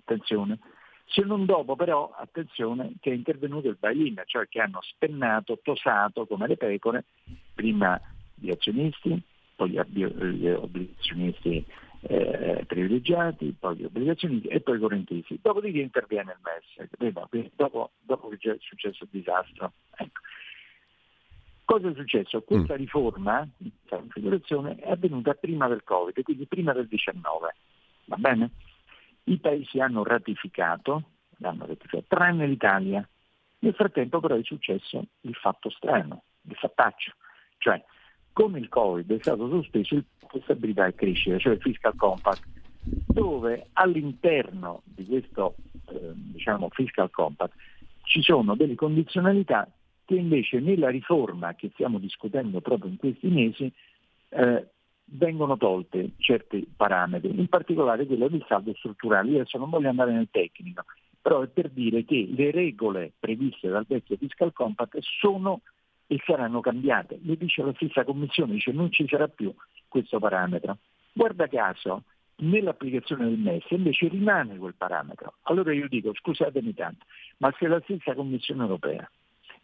[0.00, 0.58] Attenzione,
[1.06, 6.26] se non dopo però, attenzione, che è intervenuto il buy-in, cioè che hanno spennato, tosato
[6.26, 7.06] come le pecore,
[7.54, 7.98] prima
[8.34, 9.18] gli azionisti,
[9.56, 11.64] poi gli obbligazionisti
[12.06, 15.38] eh, privilegiati, poi gli obbligazionisti e poi i correntisti.
[15.40, 19.72] Dopodiché interviene il MES, dopo, dopo, che è successo il disastro.
[19.96, 20.20] Ecco.
[21.64, 22.42] Cosa è successo?
[22.42, 22.76] Questa mm.
[22.76, 27.54] riforma, questa configurazione è avvenuta prima del Covid, quindi prima del 19.
[28.06, 28.50] Va bene?
[29.24, 31.04] I paesi hanno ratificato,
[31.38, 33.06] l'hanno ratificato, tranne l'Italia.
[33.60, 37.12] Nel frattempo però è successo il fatto strano, il fattaccio,
[37.56, 37.82] cioè
[38.34, 40.04] con il Covid è stato sospeso il
[40.42, 42.42] stabilità e crescita, cioè il fiscal compact,
[42.82, 45.54] dove all'interno di questo
[45.88, 47.54] eh, diciamo, fiscal compact
[48.02, 49.70] ci sono delle condizionalità
[50.04, 53.72] che invece nella riforma che stiamo discutendo proprio in questi mesi
[54.30, 54.66] eh,
[55.06, 59.30] vengono tolte certi parametri, in particolare quello del saldo strutturale.
[59.30, 60.84] Io adesso non voglio andare nel tecnico,
[61.22, 65.60] però è per dire che le regole previste dal vecchio fiscal compact sono
[66.14, 67.18] e saranno cambiate.
[67.24, 69.52] Lo dice la stessa Commissione, dice non ci sarà più
[69.88, 70.78] questo parametro.
[71.12, 72.04] Guarda caso,
[72.36, 75.34] nell'applicazione del MES invece rimane quel parametro.
[75.42, 77.04] Allora io dico, scusatemi tanto,
[77.38, 79.10] ma se la stessa Commissione europea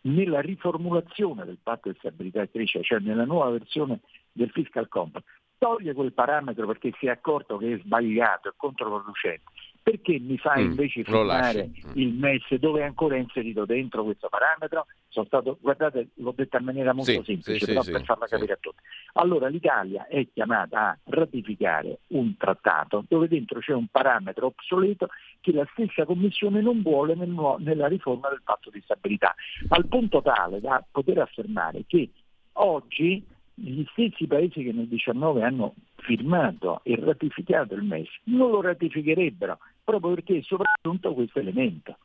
[0.03, 4.01] nella riformulazione del patto di stabilità e crescita, cioè nella nuova versione
[4.33, 5.27] del fiscal compact,
[5.59, 9.45] toglie quel parametro perché si è accorto che è sbagliato e controproducente
[9.83, 14.87] perché mi fa mm, invece firmare il MES dove è ancora inserito dentro questo parametro?
[15.11, 18.27] Sono stato, guardate, l'ho detta in maniera molto sì, semplice, sì, però sì, per farla
[18.27, 18.81] capire a tutti.
[19.15, 25.09] Allora l'Italia è chiamata a ratificare un trattato dove dentro c'è un parametro obsoleto
[25.41, 29.35] che la stessa Commissione non vuole nel, nella riforma del patto di stabilità,
[29.69, 32.11] al punto tale da poter affermare che
[32.53, 38.63] oggi gli stessi paesi che nel 19 hanno firmato e ratificato il MES non lo
[38.63, 41.99] ratificherebbero proprio perché è soprattutto questo elemento.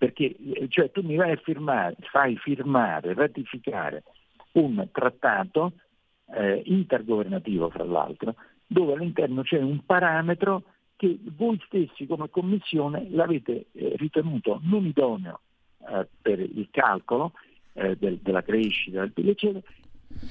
[0.00, 4.02] Perché eh, cioè, tu mi vai a firmare, fai firmare, ratificare
[4.52, 5.72] un trattato
[6.32, 8.34] eh, intergovernativo fra l'altro,
[8.66, 10.62] dove all'interno c'è un parametro
[10.96, 15.40] che voi stessi come Commissione l'avete eh, ritenuto non idoneo
[15.86, 17.32] eh, per il calcolo
[17.74, 19.62] eh, del, della crescita, del PIL, eccetera,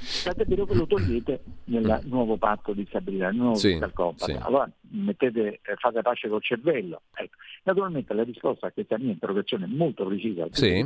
[0.02, 3.80] State vero che lo togliete nel nuovo patto di stabilità, nel nuovo sì,
[4.16, 4.32] sì.
[4.40, 7.02] Allora mettete, eh, fate pace col cervello.
[7.14, 7.36] Ecco.
[7.64, 10.86] Naturalmente la risposta a questa mia interrogazione molto precisa sì.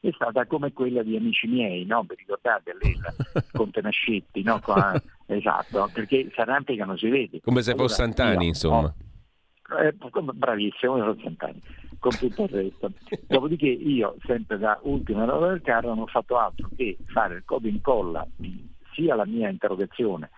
[0.00, 2.04] è stata come quella di amici miei, no?
[2.08, 4.60] Vi ricordate lei, il Conte Nascetti, no?
[4.60, 7.40] Qua, esatto, perché si arrampicano si vede.
[7.40, 8.94] Come se allora, fosse Santani, insomma.
[9.70, 9.94] Ho, eh,
[10.34, 11.60] bravissimo, sono cent'anni,
[12.04, 12.92] con tutto il resto.
[13.26, 17.44] Dopodiché io, sempre da ultima roba del carro, non ho fatto altro che fare il
[17.46, 18.26] copia e incolla
[18.92, 20.30] sia la mia interrogazione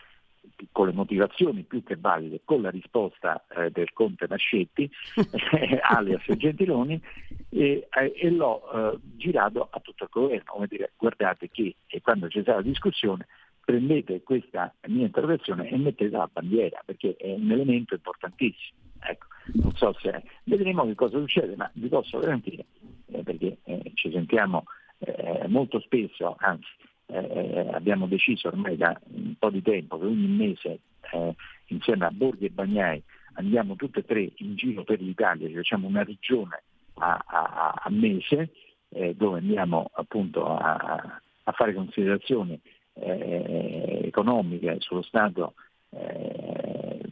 [0.73, 4.89] con le motivazioni più che valide, con la risposta eh, del Conte Nascetti,
[5.53, 7.03] eh, alias Gentiloni,
[7.51, 12.01] e, eh, e l'ho eh, girato a tutto il governo, come dire, guardate che e
[12.01, 13.27] quando c'è stata la discussione
[13.63, 18.86] prendete questa mia interrogazione e mettete la bandiera, perché è un elemento importantissimo.
[19.09, 19.27] Ecco,
[19.63, 22.65] non so se vedremo che cosa succede, ma vi posso garantire,
[23.13, 24.65] eh, perché eh, ci sentiamo
[24.99, 26.67] eh, molto spesso, anzi
[27.07, 30.81] eh, abbiamo deciso ormai da un po' di tempo che ogni mese
[31.13, 31.35] eh,
[31.67, 33.01] insieme a Borghi e Bagnai
[33.35, 36.63] andiamo tutte e tre in giro per l'Italia, facciamo una regione
[36.95, 38.51] a, a, a mese
[38.89, 42.61] eh, dove andiamo appunto a, a fare considerazioni
[42.99, 45.53] economiche sullo stato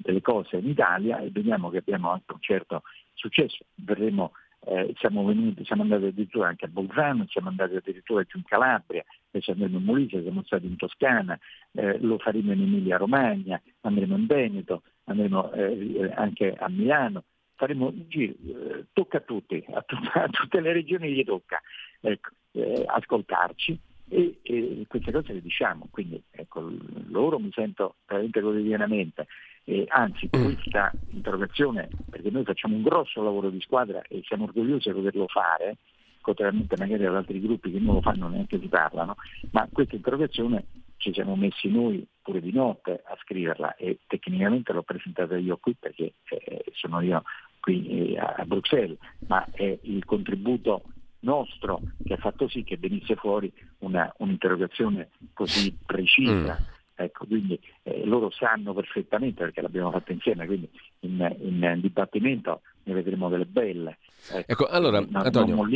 [0.05, 2.83] delle cose in Italia e vediamo che abbiamo anche un certo
[3.15, 3.65] successo.
[3.75, 4.33] Verremo,
[4.67, 9.03] eh, siamo, venuti, siamo andati addirittura anche a Bolzano, siamo andati addirittura giù in Calabria,
[9.31, 11.39] poi andremo in Molise, siamo stati in Toscana,
[11.73, 17.25] eh, lo faremo in Emilia Romagna, andremo in Veneto, andremo eh, anche a Milano,
[17.55, 21.61] faremo un giro, eh, tocca a tutti, a, tut- a, tutte le regioni gli tocca
[22.01, 23.79] ecco, eh, ascoltarci
[24.09, 26.71] e, e, queste cose le diciamo, quindi ecco,
[27.09, 29.27] loro mi sento veramente quotidianamente
[29.65, 30.43] eh, anzi, mm.
[30.43, 35.27] questa interrogazione, perché noi facciamo un grosso lavoro di squadra e siamo orgogliosi di poterlo
[35.27, 35.79] fare,
[36.21, 39.17] contrariamente magari ad altri gruppi che non lo fanno neanche si parlano,
[39.53, 44.83] ma questa interrogazione ci siamo messi noi pure di notte a scriverla e tecnicamente l'ho
[44.83, 47.23] presentata io qui perché eh, sono io
[47.61, 48.97] qui eh, a Bruxelles,
[49.27, 50.83] ma è il contributo
[51.21, 56.59] nostro che ha fatto sì che venisse fuori una, un'interrogazione così precisa.
[56.61, 60.71] Mm Ecco, quindi eh, loro sanno perfettamente perché l'abbiamo fatto insieme, quindi
[61.01, 63.99] in, in dibattimento ne vedremo delle belle.
[64.31, 65.67] Ecco, ecco allora non, Antonio,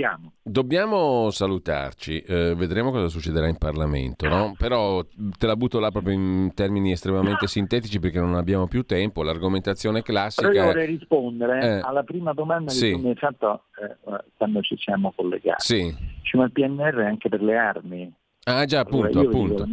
[0.40, 4.54] dobbiamo salutarci, eh, vedremo cosa succederà in Parlamento, no?
[4.56, 9.24] però te la butto là proprio in termini estremamente sintetici perché non abbiamo più tempo,
[9.24, 10.48] l'argomentazione classica...
[10.48, 12.90] Però io vorrei rispondere eh, alla prima domanda sì.
[12.90, 15.64] che tu mi hai fatto eh, quando ci siamo collegati.
[15.64, 15.96] Sì.
[16.22, 18.12] Ci il PNR anche per le armi.
[18.44, 19.66] Ah già, appunto, allora, appunto.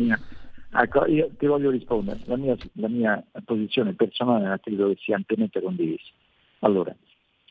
[0.78, 5.62] Ecco, io ti voglio rispondere, la mia, la mia posizione personale credo che sia ampiamente
[5.62, 6.12] condivisa.
[6.60, 6.94] Allora,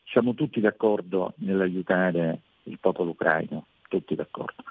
[0.05, 4.63] siamo tutti d'accordo nell'aiutare il popolo ucraino, tutti d'accordo,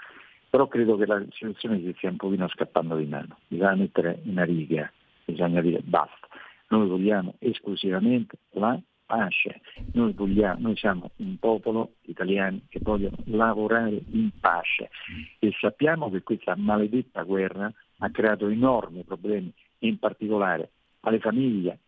[0.49, 4.45] però credo che la situazione si stia un pochino scappando di mano, bisogna mettere una
[4.45, 4.91] riga,
[5.25, 6.29] bisogna dire basta,
[6.69, 9.61] noi vogliamo esclusivamente la pace,
[9.93, 14.91] noi, vogliamo, noi siamo un popolo italiano che vogliono lavorare in pace.
[15.39, 17.73] E sappiamo che questa maledetta guerra
[18.05, 21.79] ha creato enormi problemi, in particolare alle famiglie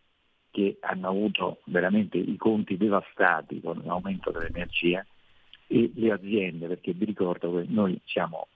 [0.49, 5.05] che hanno avuto veramente i conti devastati con l'aumento dell'energia
[5.67, 8.47] e le aziende, perché vi ricordo che noi siamo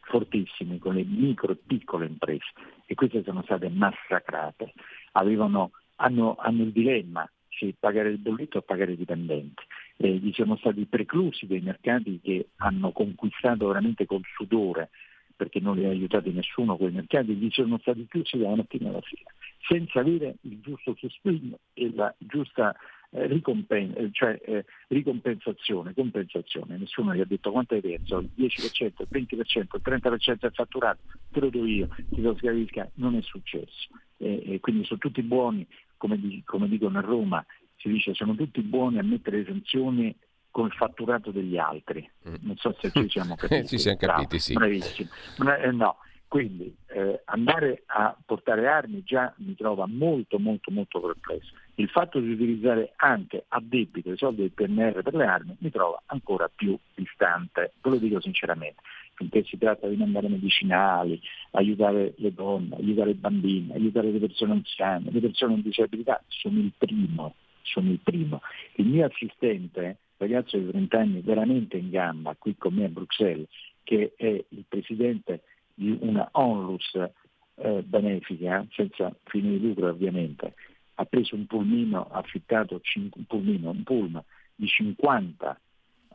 [0.00, 2.52] fortissimi con le micro e piccole imprese
[2.86, 4.72] e queste sono state massacrate,
[5.12, 9.62] Avevano, hanno, hanno, il dilemma se pagare il bollito o pagare i dipendenti.
[9.96, 14.90] Eh, gli sono stati preclusi dei mercati che hanno conquistato veramente col sudore
[15.40, 19.00] perché non li ha aiutati nessuno quei mercati, gli sono stati chiusi dalla mattina alla
[19.08, 19.32] sera,
[19.66, 22.76] senza avere il giusto sostegno e la giusta
[23.12, 26.76] eh, ricompen- eh, cioè, eh, ricompensazione, compensazione.
[26.76, 31.00] Nessuno gli ha detto quanto hai perso, il 10%, il 20%, il 30% è fatturato,
[31.30, 33.88] te lo do io, ti do scavisca, non è successo.
[34.18, 35.66] E, quindi sono tutti buoni,
[35.96, 37.42] come, di, come dicono a Roma,
[37.76, 42.08] si dice sono tutti buoni a mettere esenzioni con il fatturato degli altri.
[42.28, 42.34] Mm.
[42.40, 43.68] Non so se ci siamo capiti.
[43.68, 44.52] ci siamo capiti, sì.
[44.54, 45.08] Bravissimo.
[45.58, 45.96] Eh, no,
[46.30, 51.52] quindi eh, andare a portare armi già mi trova molto molto molto perplesso.
[51.74, 55.70] Il fatto di utilizzare anche a debito i soldi del PNR per le armi mi
[55.70, 58.80] trova ancora più distante, ve lo dico sinceramente,
[59.14, 61.20] finché si tratta di mandare medicinali,
[61.50, 66.60] aiutare le donne, aiutare i bambini, aiutare le persone anziane, le persone con disabilità, sono
[66.60, 68.40] il primo, sono il primo.
[68.74, 73.48] Il mio assistente, ragazzo di 30 anni veramente in gamba qui con me a Bruxelles,
[73.82, 75.42] che è il presidente
[75.74, 76.94] di una onlus
[77.54, 80.54] eh, benefica, senza fine di lucro ovviamente,
[80.94, 84.22] ha preso un pulmino, ha affittato un, pulmino, un pullman
[84.54, 85.60] di 50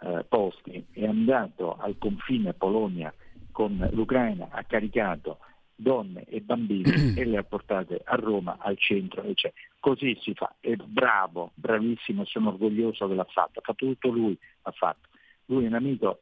[0.02, 3.12] eh, posti, è andato al confine Polonia
[3.52, 5.40] con l'Ucraina, ha caricato
[5.76, 6.84] donne e bambini
[7.16, 9.24] e le ha portate a Roma al centro.
[9.34, 14.10] Cioè, così si fa, è bravo, bravissimo, sono orgoglioso che l'ha fatto, ha fatto tutto
[14.10, 15.10] lui, ha fatto.
[15.46, 16.22] Lui è un amico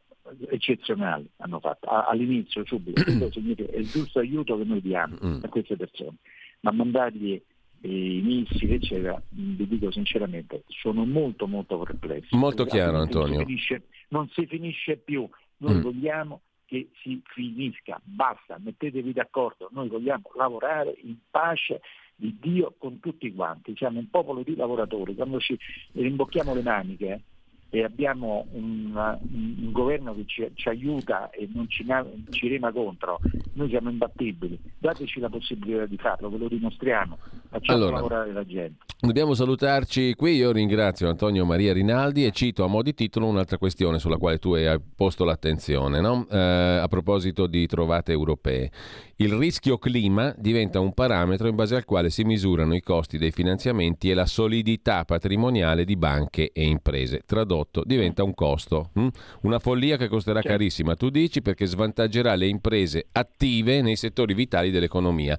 [0.49, 1.87] eccezionali hanno fatto.
[1.89, 3.01] All'inizio subito.
[3.03, 5.39] Questo significa è il giusto aiuto che noi diamo mm.
[5.43, 6.17] a queste persone.
[6.61, 7.41] Ma mandargli
[7.81, 13.45] i missili eccetera vi dico sinceramente sono molto molto perplesso molto chiaro Antonio non si
[13.45, 15.27] finisce, non si finisce più.
[15.57, 15.81] Noi mm.
[15.81, 16.41] vogliamo
[16.73, 18.01] che si finisca.
[18.03, 21.81] Basta mettetevi d'accordo noi vogliamo lavorare in pace
[22.15, 23.75] di Dio con tutti quanti.
[23.75, 25.13] Siamo un popolo di lavoratori.
[25.13, 25.55] Quando ci
[25.91, 27.21] rimbocchiamo le maniche
[27.73, 31.83] e abbiamo un, un governo che ci, ci, aiuta e non ci,
[32.29, 33.19] ci rema contro,
[33.53, 37.17] noi siamo imbattibili, dateci la possibilità di farlo, ve lo dimostriamo,
[37.49, 38.85] facciamo allora, lavorare la gente.
[38.99, 43.57] Dobbiamo salutarci qui, io ringrazio Antonio Maria Rinaldi e cito a mo' di titolo un'altra
[43.57, 46.27] questione sulla quale tu hai posto l'attenzione, no?
[46.29, 48.69] eh, a proposito di trovate europee.
[49.17, 53.31] Il rischio clima diventa un parametro in base al quale si misurano i costi dei
[53.31, 57.21] finanziamenti e la solidità patrimoniale di banche e imprese.
[57.25, 58.89] Tradotto, diventa un costo.
[58.93, 59.07] Hm?
[59.41, 60.57] Una follia che costerà certo.
[60.57, 65.37] carissima, tu dici, perché svantaggerà le imprese attive nei settori vitali dell'economia.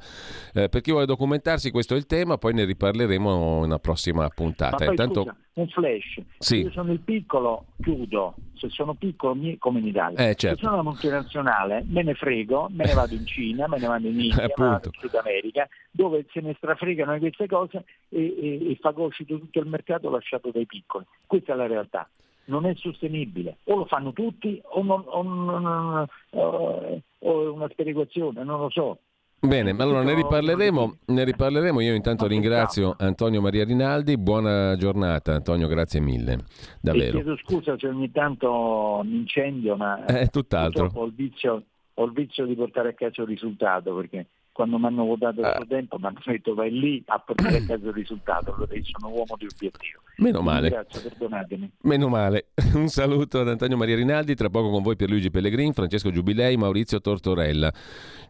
[0.52, 4.28] Eh, per chi vuole documentarsi, questo è il tema, poi ne riparleremo in una prossima
[4.28, 4.84] puntata.
[4.84, 5.22] Intanto...
[5.22, 6.20] Scusa, un flash.
[6.38, 6.62] Sì.
[6.62, 8.34] Io sono il piccolo, chiudo.
[8.54, 10.28] Se sono piccolo come in Italia.
[10.28, 10.56] Eh, certo.
[10.56, 14.06] Se sono una multinazionale me ne frego, me ne vado in Cina, me ne vado
[14.06, 17.84] in India, me ne vado in Sud America, dove se ne strafregano di queste cose
[18.08, 21.04] e, e, e fagocito tutto il mercato lasciato dai piccoli.
[21.26, 22.08] Questa è la realtà
[22.46, 23.58] non è sostenibile.
[23.64, 28.70] O lo fanno tutti o, non, o, non, o, o è una sperequazione, non lo
[28.70, 28.98] so.
[29.46, 31.80] Bene, ma allora ne riparleremo, ne riparleremo.
[31.80, 34.16] Io intanto ringrazio Antonio Maria Rinaldi.
[34.16, 36.44] Buona giornata, Antonio, grazie mille.
[36.80, 37.18] Davvero.
[37.18, 40.90] E chiedo scusa se ogni tanto mi incendio, ma è tutt'altro.
[40.94, 44.86] Ho il, vizio, ho il vizio di portare a casa il risultato perché quando mi
[44.86, 45.64] hanno votato da ah.
[45.66, 49.12] tempo mi hanno detto vai lì a portare a casa il risultato, allora io sono
[49.12, 50.00] uomo di obiettivo.
[50.18, 50.68] Meno male.
[50.68, 51.72] Grazie, perdonatemi.
[51.82, 52.46] Meno male.
[52.74, 57.00] Un saluto ad Antonio Maria Rinaldi, tra poco con voi Pierluigi Pellegrin, Francesco Giubilei, Maurizio
[57.00, 57.72] Tortorella.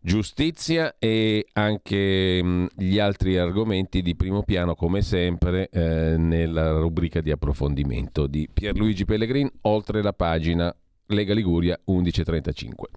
[0.00, 7.20] Giustizia e anche mh, gli altri argomenti di primo piano come sempre eh, nella rubrica
[7.20, 10.74] di approfondimento di Pierluigi Pellegrin oltre la pagina
[11.08, 12.88] Lega Liguria 1135.